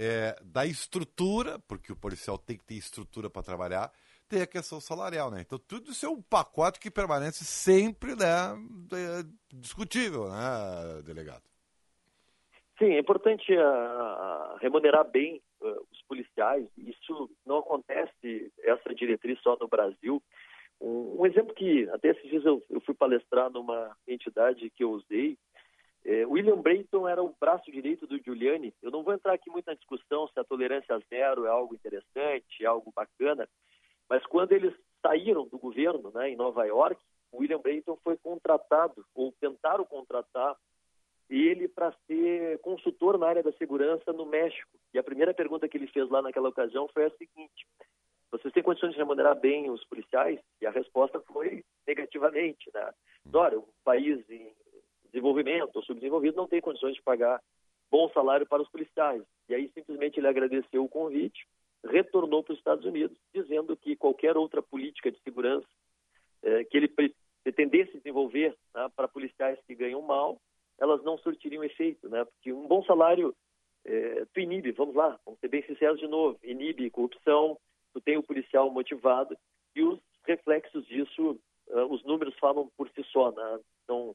[0.00, 3.92] é, da estrutura, porque o policial tem que ter estrutura para trabalhar,
[4.26, 5.42] tem a questão salarial, né?
[5.42, 8.56] Então tudo isso é um pacote que permanece sempre né,
[8.94, 9.22] é,
[9.52, 11.42] discutível, né, delegado?
[12.78, 16.66] Sim, é importante ah, remunerar bem ah, os policiais.
[16.78, 20.22] Isso não acontece, essa diretriz só no Brasil.
[20.80, 24.92] Um, um exemplo que, até esses dias eu, eu fui palestrar numa entidade que eu
[24.92, 25.36] usei,
[26.04, 28.74] é, William Brayton era o braço direito do Giuliani.
[28.82, 32.62] Eu não vou entrar aqui muito na discussão se a tolerância zero é algo interessante,
[32.62, 33.48] é algo bacana,
[34.08, 37.00] mas quando eles saíram do governo né, em Nova York,
[37.32, 40.56] o William Brayton foi contratado, ou tentaram contratar
[41.28, 44.68] ele para ser consultor na área da segurança no México.
[44.92, 47.66] E a primeira pergunta que ele fez lá naquela ocasião foi a seguinte:
[48.32, 50.40] vocês têm condições de remunerar bem os policiais?
[50.60, 52.68] E a resposta foi negativamente.
[52.74, 52.92] Né?
[53.32, 54.52] Olha, um país em
[55.10, 57.40] desenvolvimento ou subdesenvolvido não tem condições de pagar
[57.90, 59.22] bom salário para os policiais.
[59.48, 61.46] E aí simplesmente ele agradeceu o convite,
[61.84, 65.66] retornou para os Estados Unidos, dizendo que qualquer outra política de segurança
[66.42, 70.40] eh, que ele pre- pretendesse desenvolver né, para policiais que ganham mal,
[70.78, 72.24] elas não surtiriam efeito, né?
[72.24, 73.34] Porque um bom salário
[73.84, 77.58] eh, tu inibe, vamos lá, vamos ser bem sinceros de novo, inibe corrupção,
[77.92, 79.36] tu tem o policial motivado
[79.74, 81.38] e os reflexos disso,
[81.68, 83.60] eh, os números falam por si só, né?
[83.84, 84.14] Então,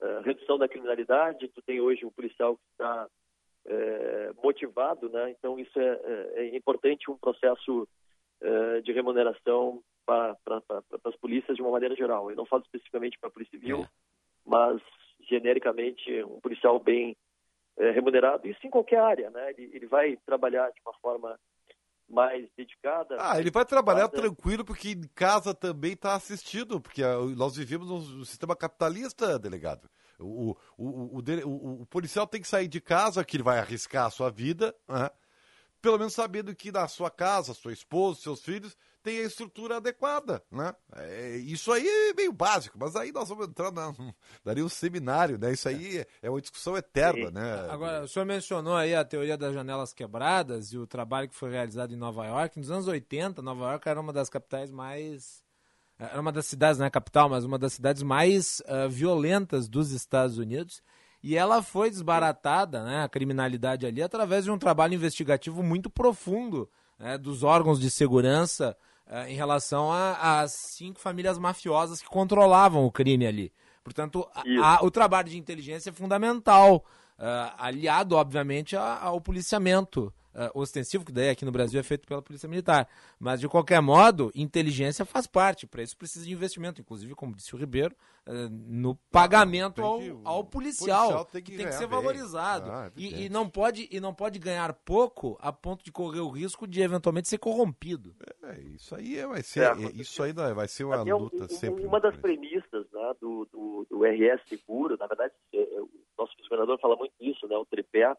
[0.00, 3.08] eh, redução da criminalidade, tu tem hoje um policial que está
[3.66, 5.30] eh, motivado, né?
[5.30, 7.88] Então isso é, é- é importante um processo
[8.40, 10.36] eh, de remuneração para
[11.04, 12.30] as polícias de uma maneira geral.
[12.30, 13.86] Eu não falo especificamente para a Polícia Civil,
[14.44, 14.80] mas
[15.20, 17.16] genericamente um policial bem
[17.76, 19.50] remunerado, isso em qualquer área, né?
[19.50, 21.40] Ele, ele vai trabalhar de uma forma
[22.08, 23.16] mais dedicada.
[23.20, 27.88] Ah, ele vai trabalhar tranquilo porque em casa também está assistido, porque ah, nós vivemos
[27.88, 29.88] num sistema capitalista, delegado.
[30.18, 34.06] O, o, o, o- o policial tem que sair de casa, que ele vai arriscar
[34.06, 35.10] a sua vida, né?
[35.82, 40.42] pelo menos sabendo que na sua casa, sua esposa, seus filhos, tem a estrutura adequada,
[40.50, 40.74] né?
[40.96, 43.92] É, isso aí é meio básico, mas aí nós vamos entrar na
[44.42, 45.52] daria um seminário, né?
[45.52, 47.66] Isso aí é, é uma discussão eterna, né?
[47.68, 51.50] Agora, o senhor mencionou aí a teoria das janelas quebradas e o trabalho que foi
[51.50, 52.58] realizado em Nova York.
[52.58, 55.44] Nos anos 80, Nova York era uma das capitais mais.
[55.98, 59.92] Era uma das cidades, não é capital, mas uma das cidades mais ah, violentas dos
[59.92, 60.82] Estados Unidos.
[61.22, 66.68] E ela foi desbaratada, né, a criminalidade ali, através de um trabalho investigativo muito profundo
[66.98, 68.76] né, dos órgãos de segurança
[69.06, 73.52] eh, em relação às cinco famílias mafiosas que controlavam o crime ali.
[73.82, 76.84] Portanto, a- a- o trabalho de inteligência é fundamental,
[77.18, 82.06] ah, aliado, obviamente, a- ao policiamento uh, ostensivo, que daí aqui no Brasil é feito
[82.06, 82.88] pela Polícia Militar.
[83.18, 85.66] Mas, de qualquer modo, inteligência faz parte.
[85.66, 87.94] Para isso precisa de investimento, inclusive, como disse o Ribeiro,
[88.26, 91.00] uh, no pagamento ao, ao, policial.
[91.00, 92.70] policial tem que, tem que ser valorizado.
[92.70, 96.30] Ah, e, e, não pode, e não pode ganhar pouco a ponto de correr o
[96.30, 98.14] risco de eventualmente ser corrompido.
[98.42, 101.86] É, isso aí é, vai ser, é, isso aí vai ser uma luta um, sempre.
[101.86, 106.78] Uma das premissas né, do, do, do RS Seguro, na verdade, é, o nosso governador
[106.80, 108.14] fala muito disso, né, o tripé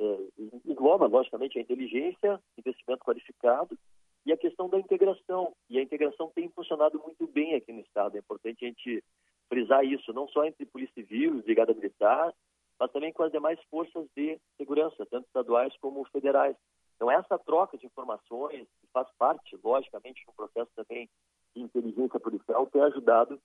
[0.00, 0.18] é,
[0.64, 3.78] engloba, logicamente, a inteligência, investimento qualificado
[4.24, 5.54] e a questão da integração.
[5.68, 8.16] E a integração tem funcionado muito bem aqui no Estado.
[8.16, 9.04] É importante a gente
[9.48, 12.32] frisar isso, não só entre Polícia Civil Brigada Militar,
[12.78, 16.56] mas também com as demais forças de segurança, tanto estaduais como federais.
[16.96, 21.08] Então, essa troca de informações faz parte, logicamente, do processo também
[21.54, 23.40] de inteligência policial, tem ajudado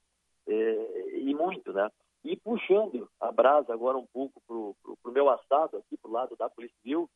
[0.48, 1.90] é, e muito, né?
[2.26, 4.56] E puxando a brasa agora um pouco para
[5.12, 7.08] o meu assado aqui, para o lado da Polícia Civil,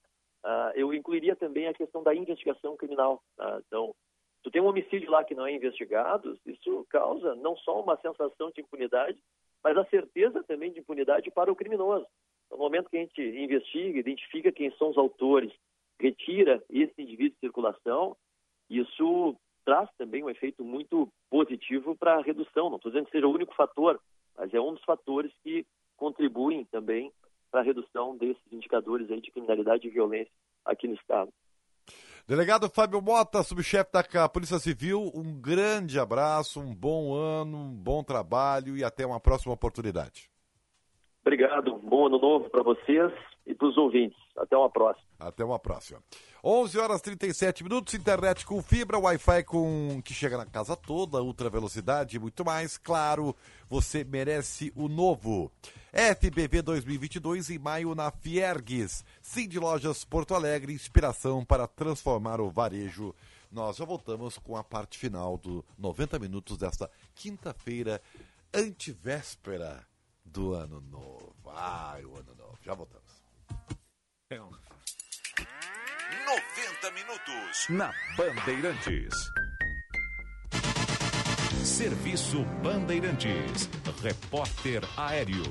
[0.45, 3.19] uh, eu incluiria também a questão da investigação criminal.
[3.35, 3.59] Tá?
[3.65, 3.95] Então,
[4.43, 8.51] tu tem um homicídio lá que não é investigado, isso causa não só uma sensação
[8.51, 9.17] de impunidade,
[9.63, 12.05] mas a certeza também de impunidade para o criminoso.
[12.51, 15.51] No momento que a gente investiga, identifica quem são os autores,
[15.99, 18.15] retira esse indivíduo de circulação,
[18.69, 19.35] isso
[19.65, 22.69] traz também um efeito muito positivo para a redução.
[22.69, 23.99] Não estou dizendo que seja o único fator,
[24.39, 25.65] mas é um dos fatores que
[25.97, 27.11] contribuem também
[27.51, 30.31] para a redução desses indicadores aí de criminalidade e violência
[30.63, 31.29] aqui no Estado.
[32.25, 38.03] Delegado Fábio Mota, subchefe da Polícia Civil, um grande abraço, um bom ano, um bom
[38.03, 40.29] trabalho e até uma próxima oportunidade.
[41.21, 43.11] Obrigado, bom ano novo para vocês
[43.49, 44.17] e para os ouvintes.
[44.37, 45.05] Até uma próxima.
[45.19, 46.01] Até uma próxima.
[46.43, 51.49] 11 horas 37 minutos, internet com fibra, Wi-Fi com que chega na casa toda, ultra
[51.49, 52.77] velocidade e muito mais.
[52.77, 53.35] Claro,
[53.67, 55.51] você merece o novo.
[55.91, 59.03] FBV 2022 em maio na Fiergues.
[59.49, 63.15] De Lojas Porto Alegre, inspiração para transformar o varejo.
[63.51, 67.99] Nós já voltamos com a parte final do 90 minutos desta quinta-feira,
[68.53, 69.83] antivéspera
[70.23, 71.33] do ano novo.
[71.47, 72.59] Ai, o ano novo.
[72.63, 73.08] Já voltamos.
[74.31, 74.45] É um...
[74.45, 74.51] 90
[76.91, 79.11] minutos na Bandeirantes.
[81.65, 83.67] Serviço Bandeirantes.
[84.03, 85.41] Repórter Aéreo.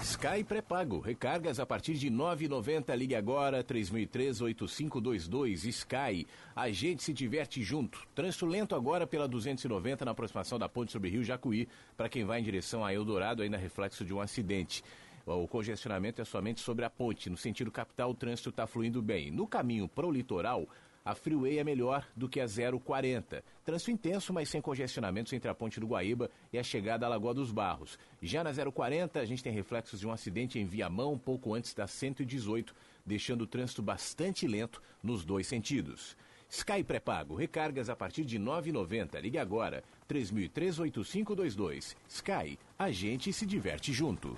[0.00, 1.00] Sky pré-pago.
[1.00, 2.96] Recargas a partir de R$ 9,90.
[2.96, 5.64] Ligue agora 3003-8522.
[5.64, 6.24] Sky.
[6.54, 8.06] A gente se diverte junto.
[8.14, 11.68] Trânsito lento agora pela 290 na aproximação da ponte sobre Rio Jacuí.
[11.96, 14.84] Para quem vai em direção a Eldorado, ainda reflexo de um acidente.
[15.26, 17.30] O congestionamento é somente sobre a ponte.
[17.30, 19.30] No sentido capital, o trânsito está fluindo bem.
[19.30, 20.68] No caminho para o litoral,
[21.04, 23.44] a Freeway é melhor do que a 040.
[23.64, 27.34] Trânsito intenso, mas sem congestionamentos entre a Ponte do Guaíba e a chegada à Lagoa
[27.34, 27.98] dos Barros.
[28.22, 31.86] Já na 040, a gente tem reflexos de um acidente em Viamão, pouco antes da
[31.86, 36.16] 118, deixando o trânsito bastante lento nos dois sentidos.
[36.48, 39.20] Sky pré-pago, recargas a partir de R$ 9,90.
[39.20, 41.94] Ligue agora, 3003-8522.
[42.08, 44.36] Sky, a gente se diverte junto.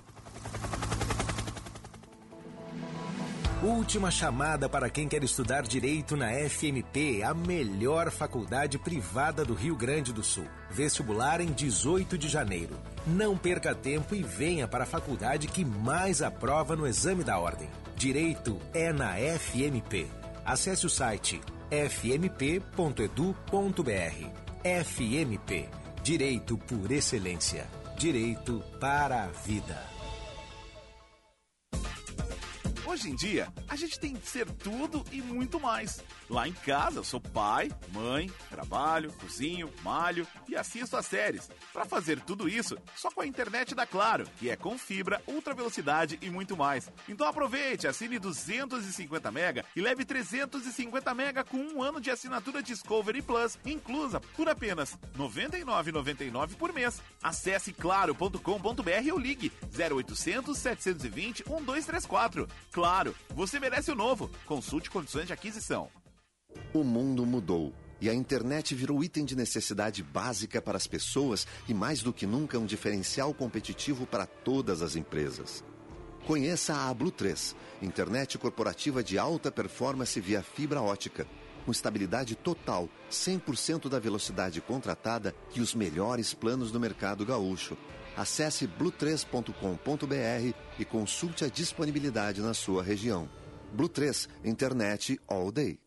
[3.63, 9.75] Última chamada para quem quer estudar direito na FMP, a melhor faculdade privada do Rio
[9.75, 10.45] Grande do Sul.
[10.69, 12.77] Vestibular em 18 de janeiro.
[13.07, 17.67] Não perca tempo e venha para a faculdade que mais aprova no exame da ordem.
[17.95, 20.05] Direito é na FMP.
[20.45, 21.41] Acesse o site
[21.71, 22.87] fmp.edu.br.
[24.67, 25.69] FMP
[26.03, 27.65] Direito por Excelência.
[27.97, 29.81] Direito para a vida.
[32.85, 36.03] Hoje em dia, a gente tem que ser tudo e muito mais.
[36.29, 41.49] Lá em casa, eu sou pai, mãe, trabalho, cozinho, malho e assisto as séries.
[41.71, 45.53] Para fazer tudo isso, só com a internet da Claro, que é com fibra, ultra
[45.53, 46.91] velocidade e muito mais.
[47.07, 53.21] Então aproveite, assine 250 mega e leve 350 mega com um ano de assinatura Discovery
[53.21, 57.01] Plus, inclusa por apenas R$ 99,99 por mês.
[57.23, 62.47] Acesse claro.com.br ou ligue 0800 720 1234.
[62.71, 64.29] Claro, você merece o novo.
[64.45, 65.89] Consulte condições de aquisição.
[66.73, 71.73] O mundo mudou e a internet virou item de necessidade básica para as pessoas e,
[71.73, 75.63] mais do que nunca, um diferencial competitivo para todas as empresas.
[76.25, 81.25] Conheça a Blue 3, internet corporativa de alta performance via fibra ótica,
[81.65, 87.77] com estabilidade total, 100% da velocidade contratada e os melhores planos do mercado gaúcho
[88.17, 93.29] Acesse blue3.com.br e consulte a disponibilidade na sua região.
[93.71, 95.86] Blue 3, internet all day.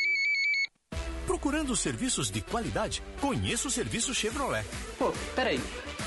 [1.31, 3.01] Procurando serviços de qualidade?
[3.21, 4.65] Conheça o serviço Chevrolet.
[4.99, 5.61] Pô, peraí.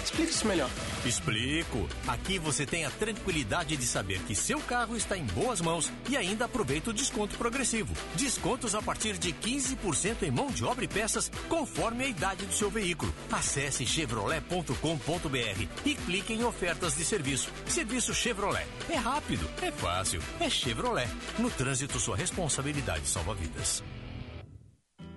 [0.04, 0.68] Explica isso melhor.
[1.06, 1.88] Explico.
[2.06, 6.16] Aqui você tem a tranquilidade de saber que seu carro está em boas mãos e
[6.18, 7.94] ainda aproveita o desconto progressivo.
[8.14, 12.52] Descontos a partir de 15% em mão de obra e peças, conforme a idade do
[12.52, 13.12] seu veículo.
[13.32, 17.50] Acesse chevrolet.com.br e clique em ofertas de serviço.
[17.66, 18.66] Serviço Chevrolet.
[18.90, 21.08] É rápido, é fácil, é Chevrolet.
[21.38, 23.82] No trânsito, sua responsabilidade salva vidas.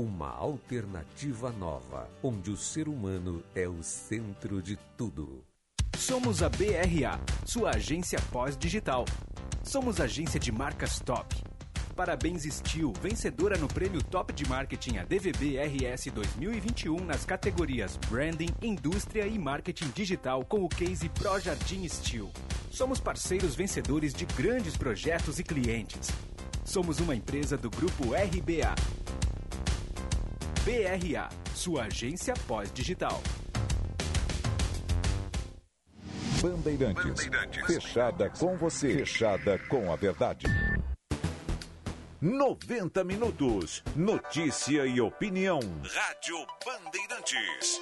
[0.00, 5.44] uma alternativa nova, onde o ser humano é o centro de tudo.
[5.98, 9.04] Somos a BRA, sua agência pós-digital.
[9.62, 11.36] Somos agência de marcas top.
[11.94, 19.26] Parabéns Steel, vencedora no prêmio Top de Marketing ADVB RS 2021 nas categorias Branding, Indústria
[19.26, 22.30] e Marketing Digital com o case Pro Jardim Steel.
[22.70, 26.08] Somos parceiros vencedores de grandes projetos e clientes.
[26.64, 28.74] Somos uma empresa do grupo RBA.
[30.64, 33.22] BRA, sua agência pós-digital.
[36.42, 37.04] Bandeirantes.
[37.04, 37.66] Bandeirantes.
[37.66, 38.92] Fechada com você.
[38.98, 40.46] Fechada com a verdade.
[42.20, 43.82] 90 minutos.
[43.96, 45.60] Notícia e opinião.
[45.60, 47.80] Rádio Bandeirantes.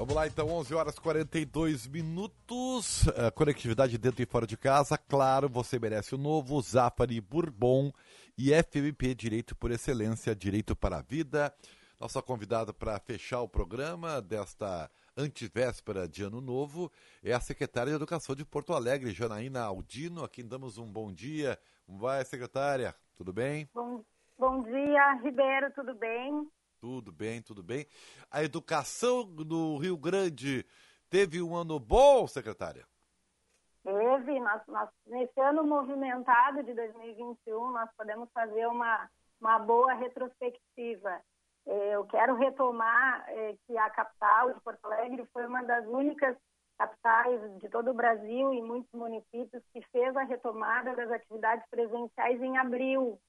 [0.00, 3.06] Vamos lá, então, 11 horas e 42 minutos.
[3.08, 4.96] Uh, conectividade dentro e fora de casa.
[4.96, 7.92] Claro, você merece o novo Zafari Bourbon
[8.38, 11.54] e FMP Direito por Excelência, Direito para a Vida.
[12.00, 16.90] Nossa convidada para fechar o programa desta antivéspera de Ano Novo
[17.22, 21.12] é a secretária de Educação de Porto Alegre, Janaína Aldino, a quem damos um bom
[21.12, 21.58] dia.
[21.84, 22.94] Como vai, secretária?
[23.18, 23.68] Tudo bem?
[23.74, 24.02] Bom,
[24.38, 26.48] bom dia, Ribeiro, tudo bem?
[26.80, 27.86] Tudo bem, tudo bem.
[28.30, 30.64] A educação do Rio Grande
[31.10, 32.86] teve um ano bom, secretária?
[33.84, 34.40] Teve.
[34.40, 41.20] Nós, nós, nesse ano movimentado de 2021, nós podemos fazer uma, uma boa retrospectiva.
[41.66, 46.34] É, eu quero retomar é, que a capital de Porto Alegre foi uma das únicas
[46.78, 52.40] capitais de todo o Brasil e muitos municípios que fez a retomada das atividades presenciais
[52.40, 53.20] em abril.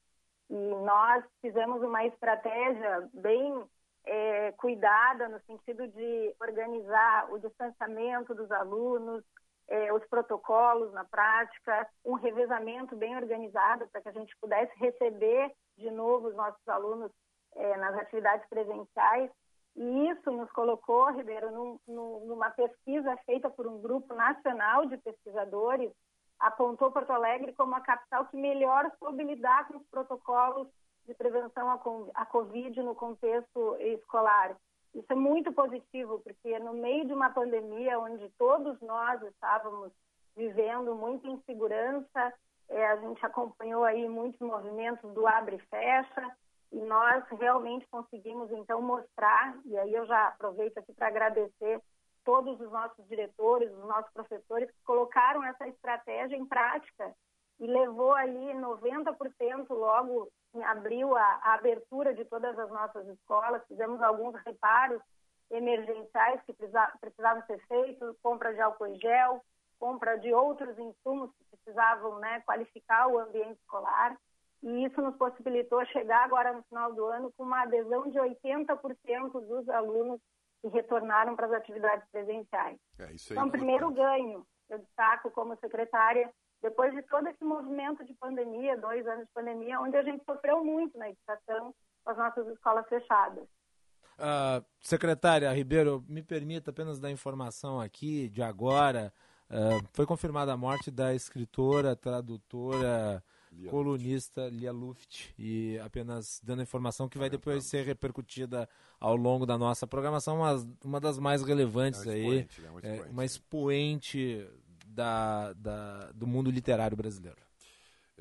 [0.51, 3.63] E nós fizemos uma estratégia bem
[4.03, 9.23] é, cuidada no sentido de organizar o distanciamento dos alunos,
[9.69, 15.53] é, os protocolos na prática, um revezamento bem organizado para que a gente pudesse receber
[15.77, 17.09] de novo os nossos alunos
[17.55, 19.31] é, nas atividades presenciais.
[19.77, 25.93] E isso nos colocou, Ribeiro, num, numa pesquisa feita por um grupo nacional de pesquisadores
[26.41, 30.67] apontou Porto Alegre como a capital que melhor soube lidar com os protocolos
[31.05, 31.69] de prevenção
[32.13, 34.55] à Covid no contexto escolar.
[34.93, 39.91] Isso é muito positivo, porque no meio de uma pandemia onde todos nós estávamos
[40.35, 42.33] vivendo muita insegurança,
[42.69, 46.37] é, a gente acompanhou aí muitos movimentos do abre e fecha,
[46.71, 51.81] e nós realmente conseguimos então mostrar, e aí eu já aproveito aqui para agradecer
[52.23, 57.13] todos os nossos diretores, os nossos professores colocaram essa estratégia em prática
[57.59, 63.65] e levou ali 90% logo em abril a, a, abertura de todas as nossas escolas.
[63.67, 65.01] Fizemos alguns reparos
[65.49, 69.43] emergenciais que precisavam ser feitos, compra de álcool gel,
[69.79, 74.17] compra de outros insumos que precisavam né, qualificar o ambiente escolar.
[74.63, 79.31] E isso nos possibilitou chegar agora no final do ano com uma adesão de 80%
[79.47, 80.19] dos alunos
[80.61, 82.77] que retornaram para as atividades presenciais.
[82.99, 86.31] É, então, primeiro ganho, eu destaco como secretária,
[86.61, 90.63] depois de todo esse movimento de pandemia, dois anos de pandemia, onde a gente sofreu
[90.63, 93.47] muito na educação com as nossas escolas fechadas.
[94.17, 99.11] Uh, secretária Ribeiro, me permita apenas dar informação aqui de agora.
[99.49, 104.59] Uh, foi confirmada a morte da escritora, tradutora Lia colunista Luft.
[104.59, 105.33] Lia Luft.
[105.37, 108.67] E apenas dando informação que vai depois ser repercutida
[108.99, 112.39] ao longo da nossa programação, mas uma das mais relevantes é aí.
[112.39, 112.97] Expoente, né?
[112.97, 114.47] é uma expoente
[114.87, 117.37] da, da, do mundo literário brasileiro.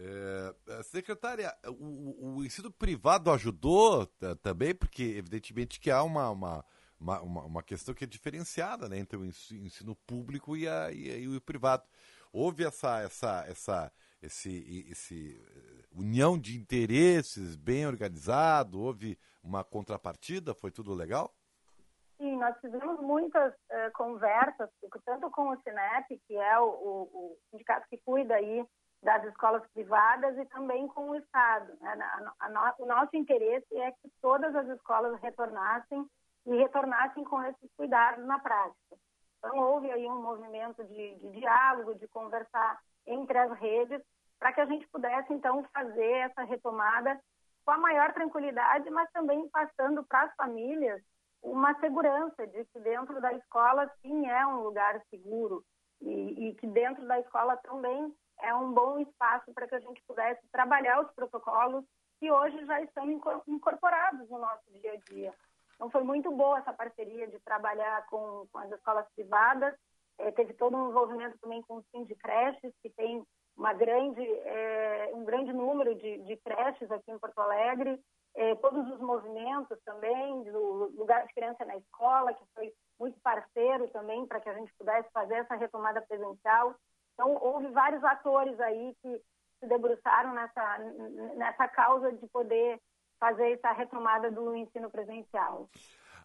[0.03, 4.07] É, secretária, o, o, ensino privado ajudou
[4.43, 6.65] também, porque evidentemente que há uma, uma,
[6.99, 11.29] uma, uma, questão que é diferenciada né, entre o ensino público e, a, e, e
[11.29, 11.83] o privado.
[12.33, 13.93] Houve essa, essa, essa,
[14.23, 21.35] esse, esse eh, união de interesses bem organizado, houve uma contrapartida, foi tudo legal?
[22.19, 24.69] Sim, nós tivemos muitas uh, conversas,
[25.07, 28.63] tanto com o Cinep, que é o, o, sindicato que cuida aí
[29.03, 31.73] das escolas privadas, e também com o Estado.
[31.81, 31.91] Né?
[31.91, 36.07] A, a no, o nosso interesse é que todas as escolas retornassem
[36.45, 38.97] e retornassem com esses cuidados na prática.
[39.39, 42.79] Então, houve aí um movimento de, de diálogo, de conversar
[43.13, 44.01] entre as redes,
[44.39, 47.21] para que a gente pudesse, então, fazer essa retomada
[47.65, 51.03] com a maior tranquilidade, mas também passando para as famílias
[51.43, 55.65] uma segurança de que dentro da escola sim é um lugar seguro
[56.01, 60.03] e, e que dentro da escola também é um bom espaço para que a gente
[60.07, 61.85] pudesse trabalhar os protocolos
[62.19, 63.11] que hoje já estão
[63.47, 65.35] incorporados no nosso dia a dia.
[65.75, 69.75] Então foi muito boa essa parceria de trabalhar com, com as escolas privadas.
[70.21, 73.23] É, teve todo um envolvimento também com o Sim de Creches, que tem
[73.57, 78.01] uma grande, é, um grande número de, de creches aqui em Porto Alegre
[78.37, 83.89] eh, todos os movimentos também, do lugar de criança na escola, que foi muito parceiro
[83.89, 86.75] também para que a gente pudesse fazer essa retomada presencial.
[87.15, 89.21] Então, houve vários atores aí que
[89.59, 90.79] se debruçaram nessa,
[91.37, 92.81] nessa causa de poder
[93.19, 95.69] fazer essa retomada do ensino presencial.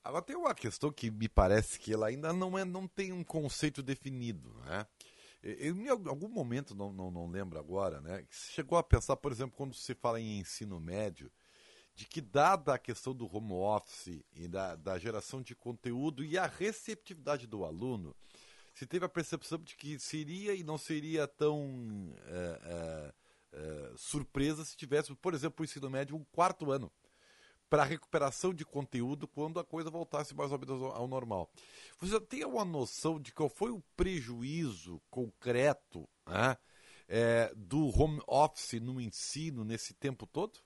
[0.06, 3.24] Agora tem uma questão que me parece que ela ainda não, é, não tem um
[3.24, 4.86] conceito definido, né?
[5.42, 8.24] Eu, em algum momento, não, não, não lembro agora, né?
[8.30, 11.32] Chegou a pensar, por exemplo, quando se fala em ensino médio,
[11.96, 16.38] de que, dada a questão do home office e da, da geração de conteúdo e
[16.38, 18.16] a receptividade do aluno,
[18.76, 23.14] se teve a percepção de que seria e não seria tão é, é,
[23.54, 26.92] é, surpresa se tivesse, por exemplo, o ensino médio um quarto ano
[27.76, 31.50] para recuperação de conteúdo quando a coisa voltasse mais ou menos ao normal.
[32.00, 36.56] Você tem uma noção de qual foi o prejuízo concreto né,
[37.06, 40.58] é, do home office no ensino nesse tempo todo?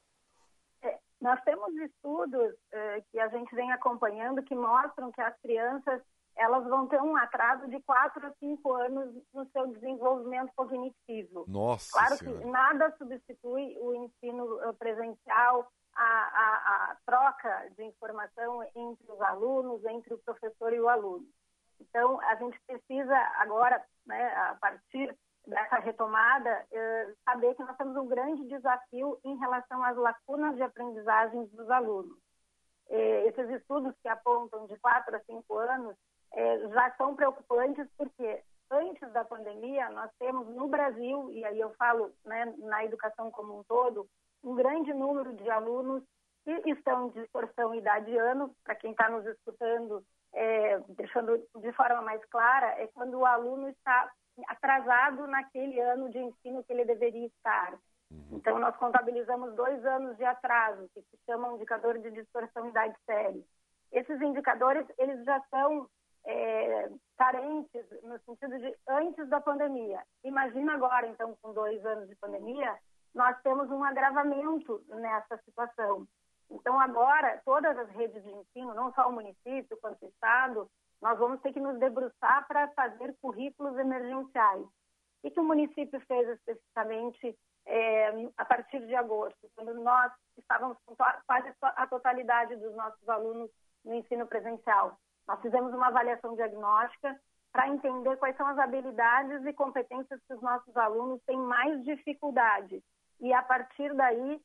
[1.19, 6.01] Nós temos estudos eh, que a gente vem acompanhando que mostram que as crianças
[6.33, 11.43] elas vão ter um atraso de 4 a 5 anos no seu desenvolvimento cognitivo.
[11.45, 12.39] Nossa Claro senhora.
[12.39, 19.21] que nada substitui o ensino eh, presencial, a, a, a, troca de informação entre os
[19.21, 21.25] alunos, entre o professor e o aluno.
[21.79, 25.15] Então, a gente precisa agora, né, a partir
[25.47, 30.61] dessa retomada, eh, saber que nós temos um grande desafio em relação às lacunas de
[30.61, 32.17] aprendizagens dos alunos.
[32.89, 35.95] Eh, esses estudos que apontam de 4 a 5 anos
[36.33, 41.73] eh, já são preocupantes porque antes da pandemia nós temos no Brasil, e aí eu
[41.75, 44.07] falo né, na educação como um todo,
[44.43, 46.03] um grande número de alunos
[46.43, 52.23] que estão em distorção idade-ano, para quem está nos escutando, é, deixando de forma mais
[52.25, 54.11] clara, é quando o aluno está
[54.47, 57.73] atrasado naquele ano de ensino que ele deveria estar.
[58.11, 58.37] Uhum.
[58.37, 63.43] Então, nós contabilizamos dois anos de atraso, que se chama indicador de distorção idade séria.
[63.91, 65.87] Esses indicadores, eles já são
[66.25, 70.01] é, carentes no sentido de antes da pandemia.
[70.23, 72.77] Imagina agora, então, com dois anos de pandemia,
[73.13, 76.07] nós temos um agravamento nessa situação.
[76.51, 80.69] Então, agora, todas as redes de ensino, não só o município quanto o Estado,
[81.01, 84.65] nós vamos ter que nos debruçar para fazer currículos emergenciais.
[85.23, 90.95] O que o município fez especificamente é, a partir de agosto, quando nós estávamos com
[90.95, 93.49] quase a totalidade dos nossos alunos
[93.85, 94.97] no ensino presencial?
[95.27, 97.19] Nós fizemos uma avaliação diagnóstica
[97.51, 102.83] para entender quais são as habilidades e competências que os nossos alunos têm mais dificuldade.
[103.19, 104.41] E, a partir daí,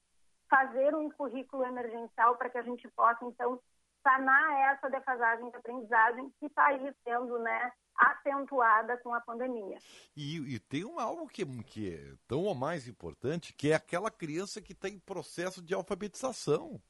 [0.48, 3.60] fazer um currículo emergencial para que a gente possa, então,
[4.02, 9.78] sanar essa defasagem de aprendizagem que está aí sendo né, acentuada com a pandemia.
[10.16, 14.10] E, e tem um, algo que, que é tão ou mais importante, que é aquela
[14.10, 16.80] criança que está em processo de alfabetização.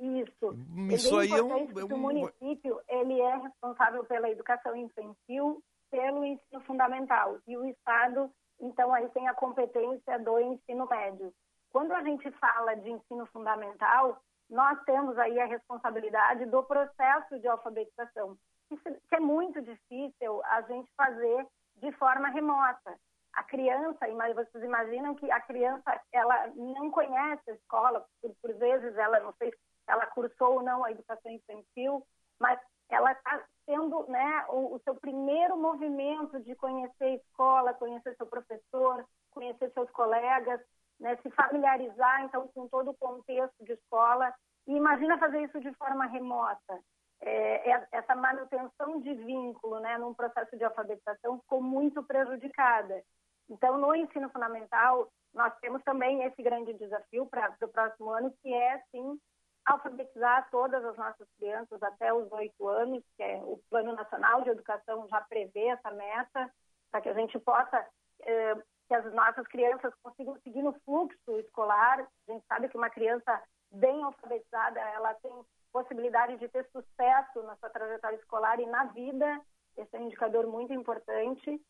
[0.00, 0.58] Isso.
[0.92, 1.94] Isso é aí é um, é um...
[1.94, 7.38] O município ele é responsável pela educação infantil, pelo ensino fundamental.
[7.46, 11.32] E o Estado, então, aí tem a competência do ensino médio.
[11.72, 17.48] Quando a gente fala de ensino fundamental, nós temos aí a responsabilidade do processo de
[17.48, 18.36] alfabetização,
[18.68, 22.96] que é muito difícil a gente fazer de forma remota.
[23.32, 28.96] A criança, vocês imaginam que a criança ela não conhece a escola, por, por vezes
[28.96, 29.58] ela não sei se
[29.88, 32.06] ela cursou ou não a educação infantil,
[32.38, 38.14] mas ela está fazendo né, o, o, seu primeiro movimento de conhecer a escola, conhecer
[38.16, 40.60] seu professor, conhecer seus colegas,
[41.00, 44.32] né, se familiarizar então com todo o contexto de escola.
[44.66, 46.80] E imagina fazer isso de forma remota.
[47.20, 53.02] É, é, essa manutenção de vínculo né, num processo de alfabetização ficou muito prejudicada.
[53.48, 58.52] Então, no ensino fundamental, nós temos também esse grande desafio para o próximo ano, que
[58.52, 59.18] é, sim,
[59.66, 64.50] alfabetizar todas as nossas crianças até os oito anos, que é o Plano Nacional de
[64.50, 66.50] Educação já prevê essa meta,
[66.90, 67.86] para que a gente possa,
[68.22, 68.54] eh,
[68.86, 72.06] que as nossas crianças consigam seguir no fluxo escolar.
[72.28, 75.32] A gente sabe que uma criança bem alfabetizada, ela tem
[75.72, 79.40] possibilidade de ter sucesso na sua trajetória escolar e na vida.
[79.76, 81.60] Esse é um indicador muito importante.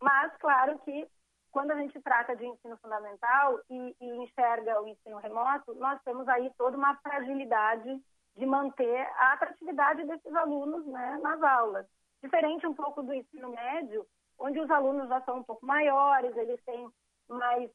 [0.00, 1.06] Mas, claro que
[1.50, 6.28] quando a gente trata de ensino fundamental e, e, enxerga o ensino remoto, nós temos
[6.28, 8.00] aí toda uma fragilidade
[8.36, 11.86] de manter a atratividade desses alunos né, nas aulas.
[12.22, 14.06] Diferente um pouco do ensino médio,
[14.38, 16.88] onde os alunos já são um pouco maiores, eles têm
[17.28, 17.70] mais,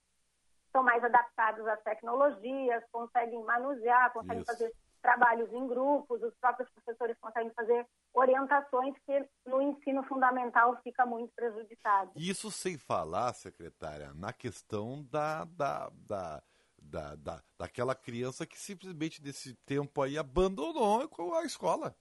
[0.72, 4.52] são mais adaptados às tecnologias, conseguem manusear, conseguem Isso.
[4.52, 4.74] fazer
[5.06, 11.32] trabalhos em grupos, os próprios professores conseguem fazer orientações que no ensino fundamental fica muito
[11.36, 12.12] prejudicado.
[12.16, 16.44] Isso sem falar, secretária, na questão da, da, da,
[16.82, 21.96] da, da daquela criança que simplesmente nesse tempo aí abandonou a escola.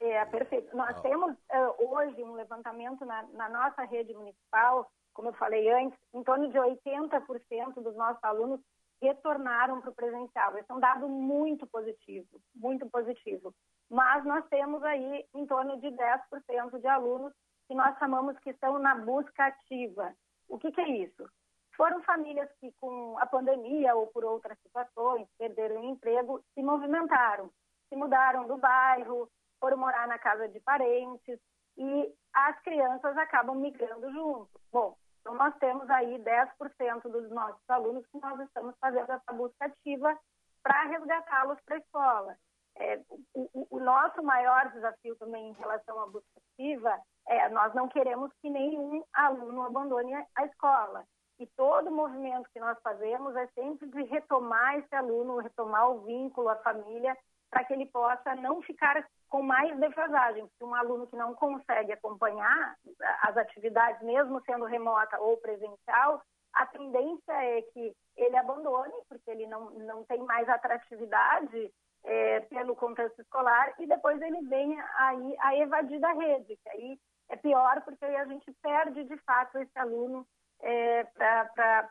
[0.00, 0.76] É, é perfeito.
[0.76, 1.00] Nós ah.
[1.00, 6.22] temos uh, hoje um levantamento na, na nossa rede municipal, como eu falei antes, em
[6.22, 8.60] torno de 80% dos nossos alunos
[9.00, 10.56] retornaram para o presencial.
[10.56, 13.54] Esse é um dado muito positivo, muito positivo.
[13.90, 17.32] Mas nós temos aí em torno de 10% de alunos
[17.68, 20.12] que nós chamamos que estão na busca ativa.
[20.48, 21.28] O que, que é isso?
[21.76, 27.50] Foram famílias que, com a pandemia ou por outras situações, perderam o emprego, se movimentaram,
[27.88, 29.28] se mudaram do bairro,
[29.60, 31.38] foram morar na casa de parentes
[31.76, 34.50] e as crianças acabam migrando junto.
[34.72, 39.64] Bom, então, nós temos aí 10% dos nossos alunos que nós estamos fazendo essa busca
[39.64, 40.16] ativa
[40.62, 42.36] para resgatá-los para a escola.
[42.76, 43.00] É,
[43.34, 46.96] o, o, nosso maior desafio também em relação à busca ativa
[47.26, 51.04] é nós não queremos que nenhum aluno abandone a escola.
[51.40, 56.48] E todo movimento que nós fazemos é sempre de retomar esse aluno, retomar o vínculo,
[56.48, 57.18] a família,
[57.50, 61.92] para que ele possa não ficar com mais defasagem, porque um aluno que não consegue
[61.92, 62.76] acompanhar
[63.22, 69.46] as atividades, mesmo sendo remota ou presencial, a tendência é que ele abandone, porque ele
[69.46, 71.70] não, não tem mais atratividade
[72.04, 76.98] é, pelo contexto escolar, e depois ele venha aí a evadir da rede, que aí
[77.28, 80.26] é pior, porque aí a gente perde de fato esse aluno
[80.62, 81.04] é,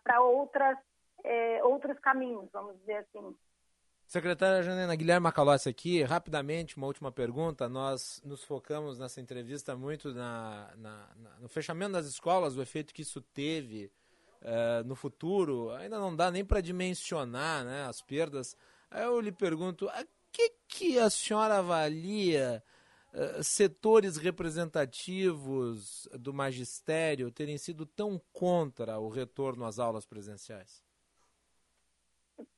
[0.04, 0.78] para outras
[1.24, 3.36] é, outros caminhos, vamos dizer assim.
[4.08, 7.68] Secretária Janena Guilherme Macalossi aqui, rapidamente, uma última pergunta.
[7.68, 12.94] Nós nos focamos nessa entrevista muito na, na, na, no fechamento das escolas, o efeito
[12.94, 13.92] que isso teve
[14.42, 15.72] uh, no futuro.
[15.72, 18.56] Ainda não dá nem para dimensionar né, as perdas.
[18.92, 22.64] Eu lhe pergunto, a que, que a senhora avalia
[23.12, 30.84] uh, setores representativos do magistério terem sido tão contra o retorno às aulas presenciais?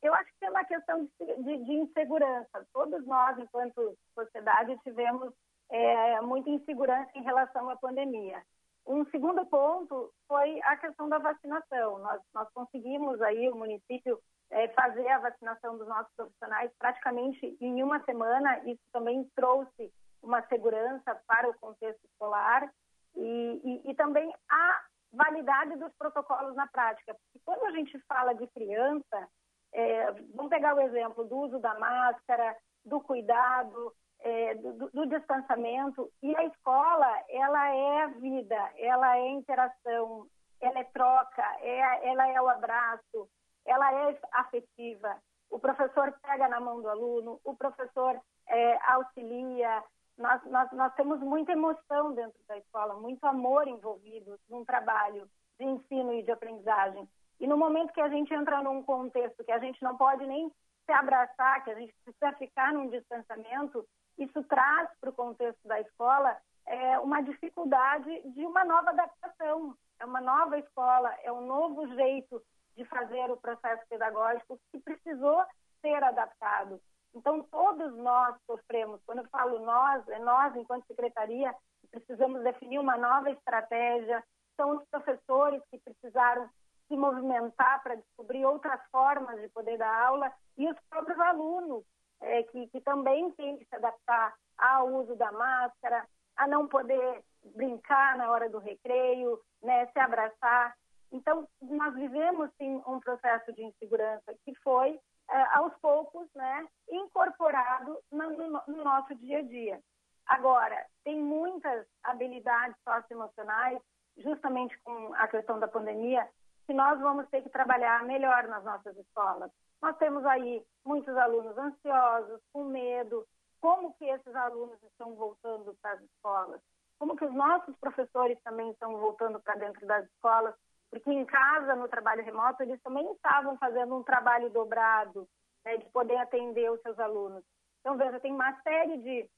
[0.02, 2.68] Eu acho que é questão de, de, de insegurança.
[2.74, 5.34] Todos nós, enquanto sociedade, tivemos
[5.70, 8.42] é, muita insegurança em relação à pandemia.
[8.86, 12.00] Um segundo ponto foi a questão da vacinação.
[12.00, 14.20] Nós, nós conseguimos aí, o município,
[14.50, 18.60] é, fazer a vacinação dos nossos profissionais praticamente em uma semana.
[18.66, 19.92] Isso também trouxe
[20.24, 22.72] uma segurança para o contexto escolar
[23.16, 27.14] e, e, e também a validade dos protocolos na prática.
[27.14, 29.28] Porque quando a gente fala de criança,
[29.78, 36.12] é, vamos pegar o exemplo do uso da máscara, do cuidado, é, do, do, distanciamento.
[36.24, 40.26] E a escola, ela é vida, ela é interação,
[40.60, 43.30] ela é troca, é, ela é o abraço,
[43.68, 45.16] ela é afetiva.
[45.52, 49.84] O professor pega na mão do aluno, o professor é, auxilia.
[50.18, 55.30] Nós, nós, nós temos muita emoção dentro da escola, muito amor envolvido num trabalho
[55.60, 57.08] de ensino e de aprendizagem.
[57.40, 60.52] E no momento que a gente entra num contexto que a gente não pode nem
[60.86, 63.86] se abraçar, que a gente precisa ficar num distanciamento,
[64.18, 66.36] isso traz para o contexto da escola
[66.66, 69.76] é, uma dificuldade de uma nova adaptação.
[70.00, 72.42] É uma nova escola, é um novo jeito
[72.76, 75.44] de fazer o processo pedagógico que precisou
[75.82, 76.80] ser adaptado.
[77.16, 79.02] Então, todos nós sofremos.
[79.06, 81.54] Quando eu falo nós, é nós, enquanto secretaria,
[81.90, 84.24] precisamos definir uma nova estratégia.
[84.56, 86.48] São os professores que precisaram
[86.88, 91.84] se movimentar para descobrir outras formas de poder dar aula e os próprios alunos,
[92.22, 97.24] é, que, que também têm que se adaptar ao uso da máscara, a não poder
[97.56, 100.76] brincar na hora do recreio, né, se abraçar.
[101.12, 105.00] Então, nós vivemos sim um processo de insegurança que foi,
[105.30, 109.80] eh, aos poucos, né, incorporado no, no, no nosso dia a dia.
[110.26, 113.80] Agora, tem muitas habilidades socioemocionais,
[114.18, 116.28] justamente com a questão da pandemia,
[116.68, 119.50] que nós vamos ter que trabalhar melhor nas nossas escolas.
[119.82, 123.26] Nós temos aí muitos alunos ansiosos, com medo.
[123.62, 126.62] Como que esses alunos estão voltando para as escolas?
[127.00, 130.54] Como que os nossos professores também estão voltando para dentro das escolas?
[130.90, 135.28] Porque em casa, no trabalho remoto, eles também estavam fazendo um trabalho dobrado,
[135.64, 137.44] né, de poder atender os seus alunos.
[137.80, 139.30] Então, veja, tem uma série de,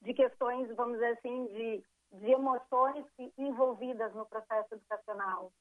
[0.00, 3.04] de questões, vamos dizer assim, de, de emoções
[3.36, 5.52] envolvidas no processo educacional.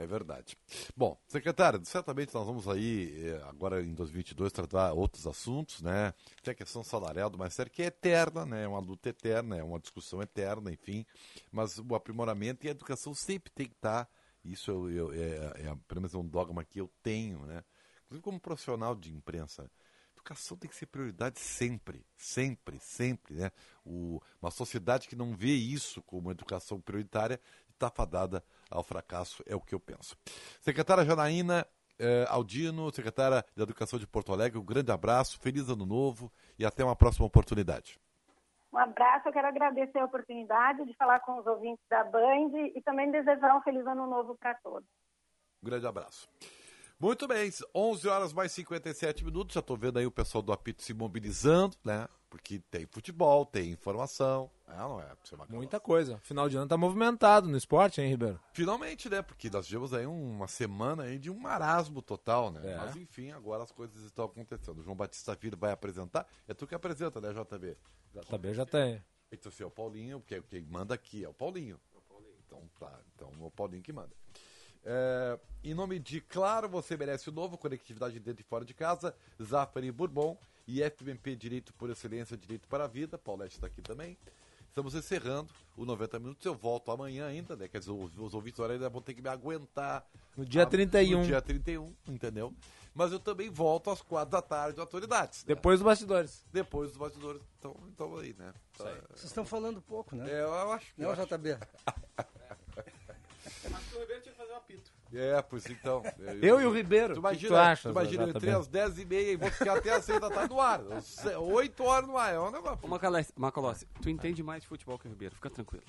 [0.00, 0.56] É verdade.
[0.96, 6.14] Bom, secretário, certamente nós vamos aí, eh, agora em 2022, tratar outros assuntos, né?
[6.42, 8.64] Tem a questão salarial do magistério, que é eterna, né?
[8.64, 11.04] É uma luta eterna, é uma discussão eterna, enfim.
[11.52, 14.08] Mas o aprimoramento e a educação sempre tem que estar,
[14.42, 17.62] isso eu, eu, é, é, pelo menos é um dogma que eu tenho, né?
[18.06, 19.70] Inclusive como profissional de imprensa,
[20.14, 23.52] educação tem que ser prioridade sempre, sempre, sempre, né?
[23.84, 27.38] O, uma sociedade que não vê isso como educação prioritária
[27.80, 30.16] está fadada ao fracasso, é o que eu penso.
[30.60, 31.66] Secretária Janaína
[31.98, 36.64] eh, Aldino, secretária de Educação de Porto Alegre, um grande abraço, feliz ano novo e
[36.64, 37.98] até uma próxima oportunidade.
[38.72, 42.80] Um abraço, eu quero agradecer a oportunidade de falar com os ouvintes da Band e
[42.82, 44.88] também desejar um feliz ano novo para todos.
[45.62, 46.28] Um grande abraço.
[46.98, 49.54] Muito bem, 11 horas mais 57 minutos.
[49.54, 52.06] Já estou vendo aí o pessoal do apito se mobilizando, né?
[52.30, 54.48] Porque tem futebol, tem informação.
[54.68, 55.10] É, não é?
[55.48, 56.16] Muita coisa.
[56.18, 58.40] Final de ano tá movimentado no esporte, hein, Ribeiro?
[58.52, 59.20] Finalmente, né?
[59.20, 62.60] Porque nós tivemos aí uma semana aí de um marasmo total, né?
[62.64, 62.76] É.
[62.76, 64.78] Mas enfim, agora as coisas estão acontecendo.
[64.78, 66.24] O João Batista Filho vai apresentar.
[66.46, 67.76] É tu que apresenta, né, JB?
[68.14, 69.02] JB já tem.
[69.32, 71.80] Então, assim, é o Paulinho, porque quem manda aqui é o Paulinho.
[72.46, 74.10] Então tá, então é o Paulinho que manda.
[74.84, 79.14] É, em nome de Claro, você merece o novo, conectividade dentro e fora de casa,
[79.42, 80.38] Zafari Bourbon
[80.70, 83.18] e FMP Direito por Excelência, Direito para a Vida.
[83.18, 84.16] Paulette está aqui também.
[84.68, 86.46] Estamos encerrando o 90 minutos.
[86.46, 87.66] Eu volto amanhã ainda, né?
[87.66, 90.06] Quer dizer, os, os ouvintes ainda vão ter que me aguentar.
[90.36, 91.18] No dia 31.
[91.18, 92.54] No dia 31, entendeu?
[92.94, 95.40] Mas eu também volto às quatro da tarde de autoridades.
[95.40, 95.54] né?
[95.54, 96.44] Depois dos bastidores.
[96.52, 97.42] Depois dos bastidores.
[97.58, 98.54] Então, então aí, né?
[98.76, 100.30] Vocês estão falando pouco, né?
[100.30, 101.00] É, eu acho que.
[101.00, 101.26] Não, eu acho.
[101.26, 101.58] JB.
[103.70, 104.92] Mas o Ribeiro tinha que fazer um apito.
[105.12, 106.02] É, pois então.
[106.40, 109.36] Eu e o Ribeiro, Tu imagina, tu acha, tu imagina eu entrei às 10h30 e
[109.36, 110.80] vou ficar até às 6 da tarde no ar.
[111.38, 112.32] 8 horas no ar.
[112.34, 112.78] É um negócio.
[112.82, 115.82] Ô, Macalossi, Macalossi, tu entende mais de futebol que o Ribeiro, fica tranquilo.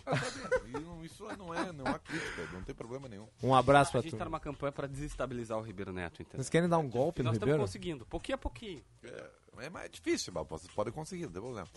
[0.84, 3.27] Não- Isso não é, não é uma crítica, não tem problema nenhum.
[3.43, 4.18] Um abraço A pra gente tu.
[4.18, 6.38] tá numa campanha pra desestabilizar o Ribeiro Neto, entendeu?
[6.38, 7.64] Vocês querem dar um golpe E no nós estamos Ribeiro?
[7.64, 8.84] conseguindo, pouquinho a pouquinho.
[9.03, 9.30] É,
[9.65, 11.68] é mais difícil, mas vocês podem conseguir, não tem problema.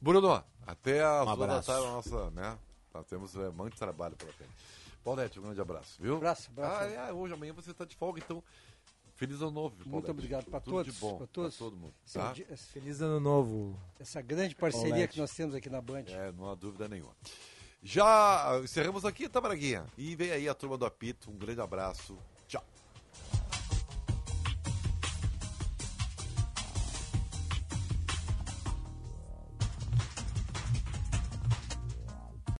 [0.00, 1.66] Bruno, até às Um duas da abraço.
[1.72, 2.58] tarde, a nossa, né?
[2.94, 4.50] Nós temos é, muito trabalho pela frente.
[5.04, 6.16] Paulette, um grande abraço, viu?
[6.16, 6.76] Abraço, abraço.
[6.98, 8.42] Ah, é, hoje, amanhã você está de folga, então.
[9.16, 10.10] Feliz ano novo, Muito Paulette.
[10.12, 10.94] obrigado para Tudo todos.
[10.94, 11.56] de bom pra todos.
[11.58, 11.92] todo mundo.
[12.06, 12.34] Esse Tá?
[12.72, 13.78] Feliz ano novo.
[13.98, 15.12] Essa grande parceria Paulette.
[15.12, 16.04] que nós temos aqui na Band.
[16.08, 17.14] É, não há dúvida nenhuma.
[17.82, 19.86] Já encerramos aqui, tá, Braguinha?
[19.96, 21.30] E vem aí a turma do apito.
[21.30, 22.18] Um grande abraço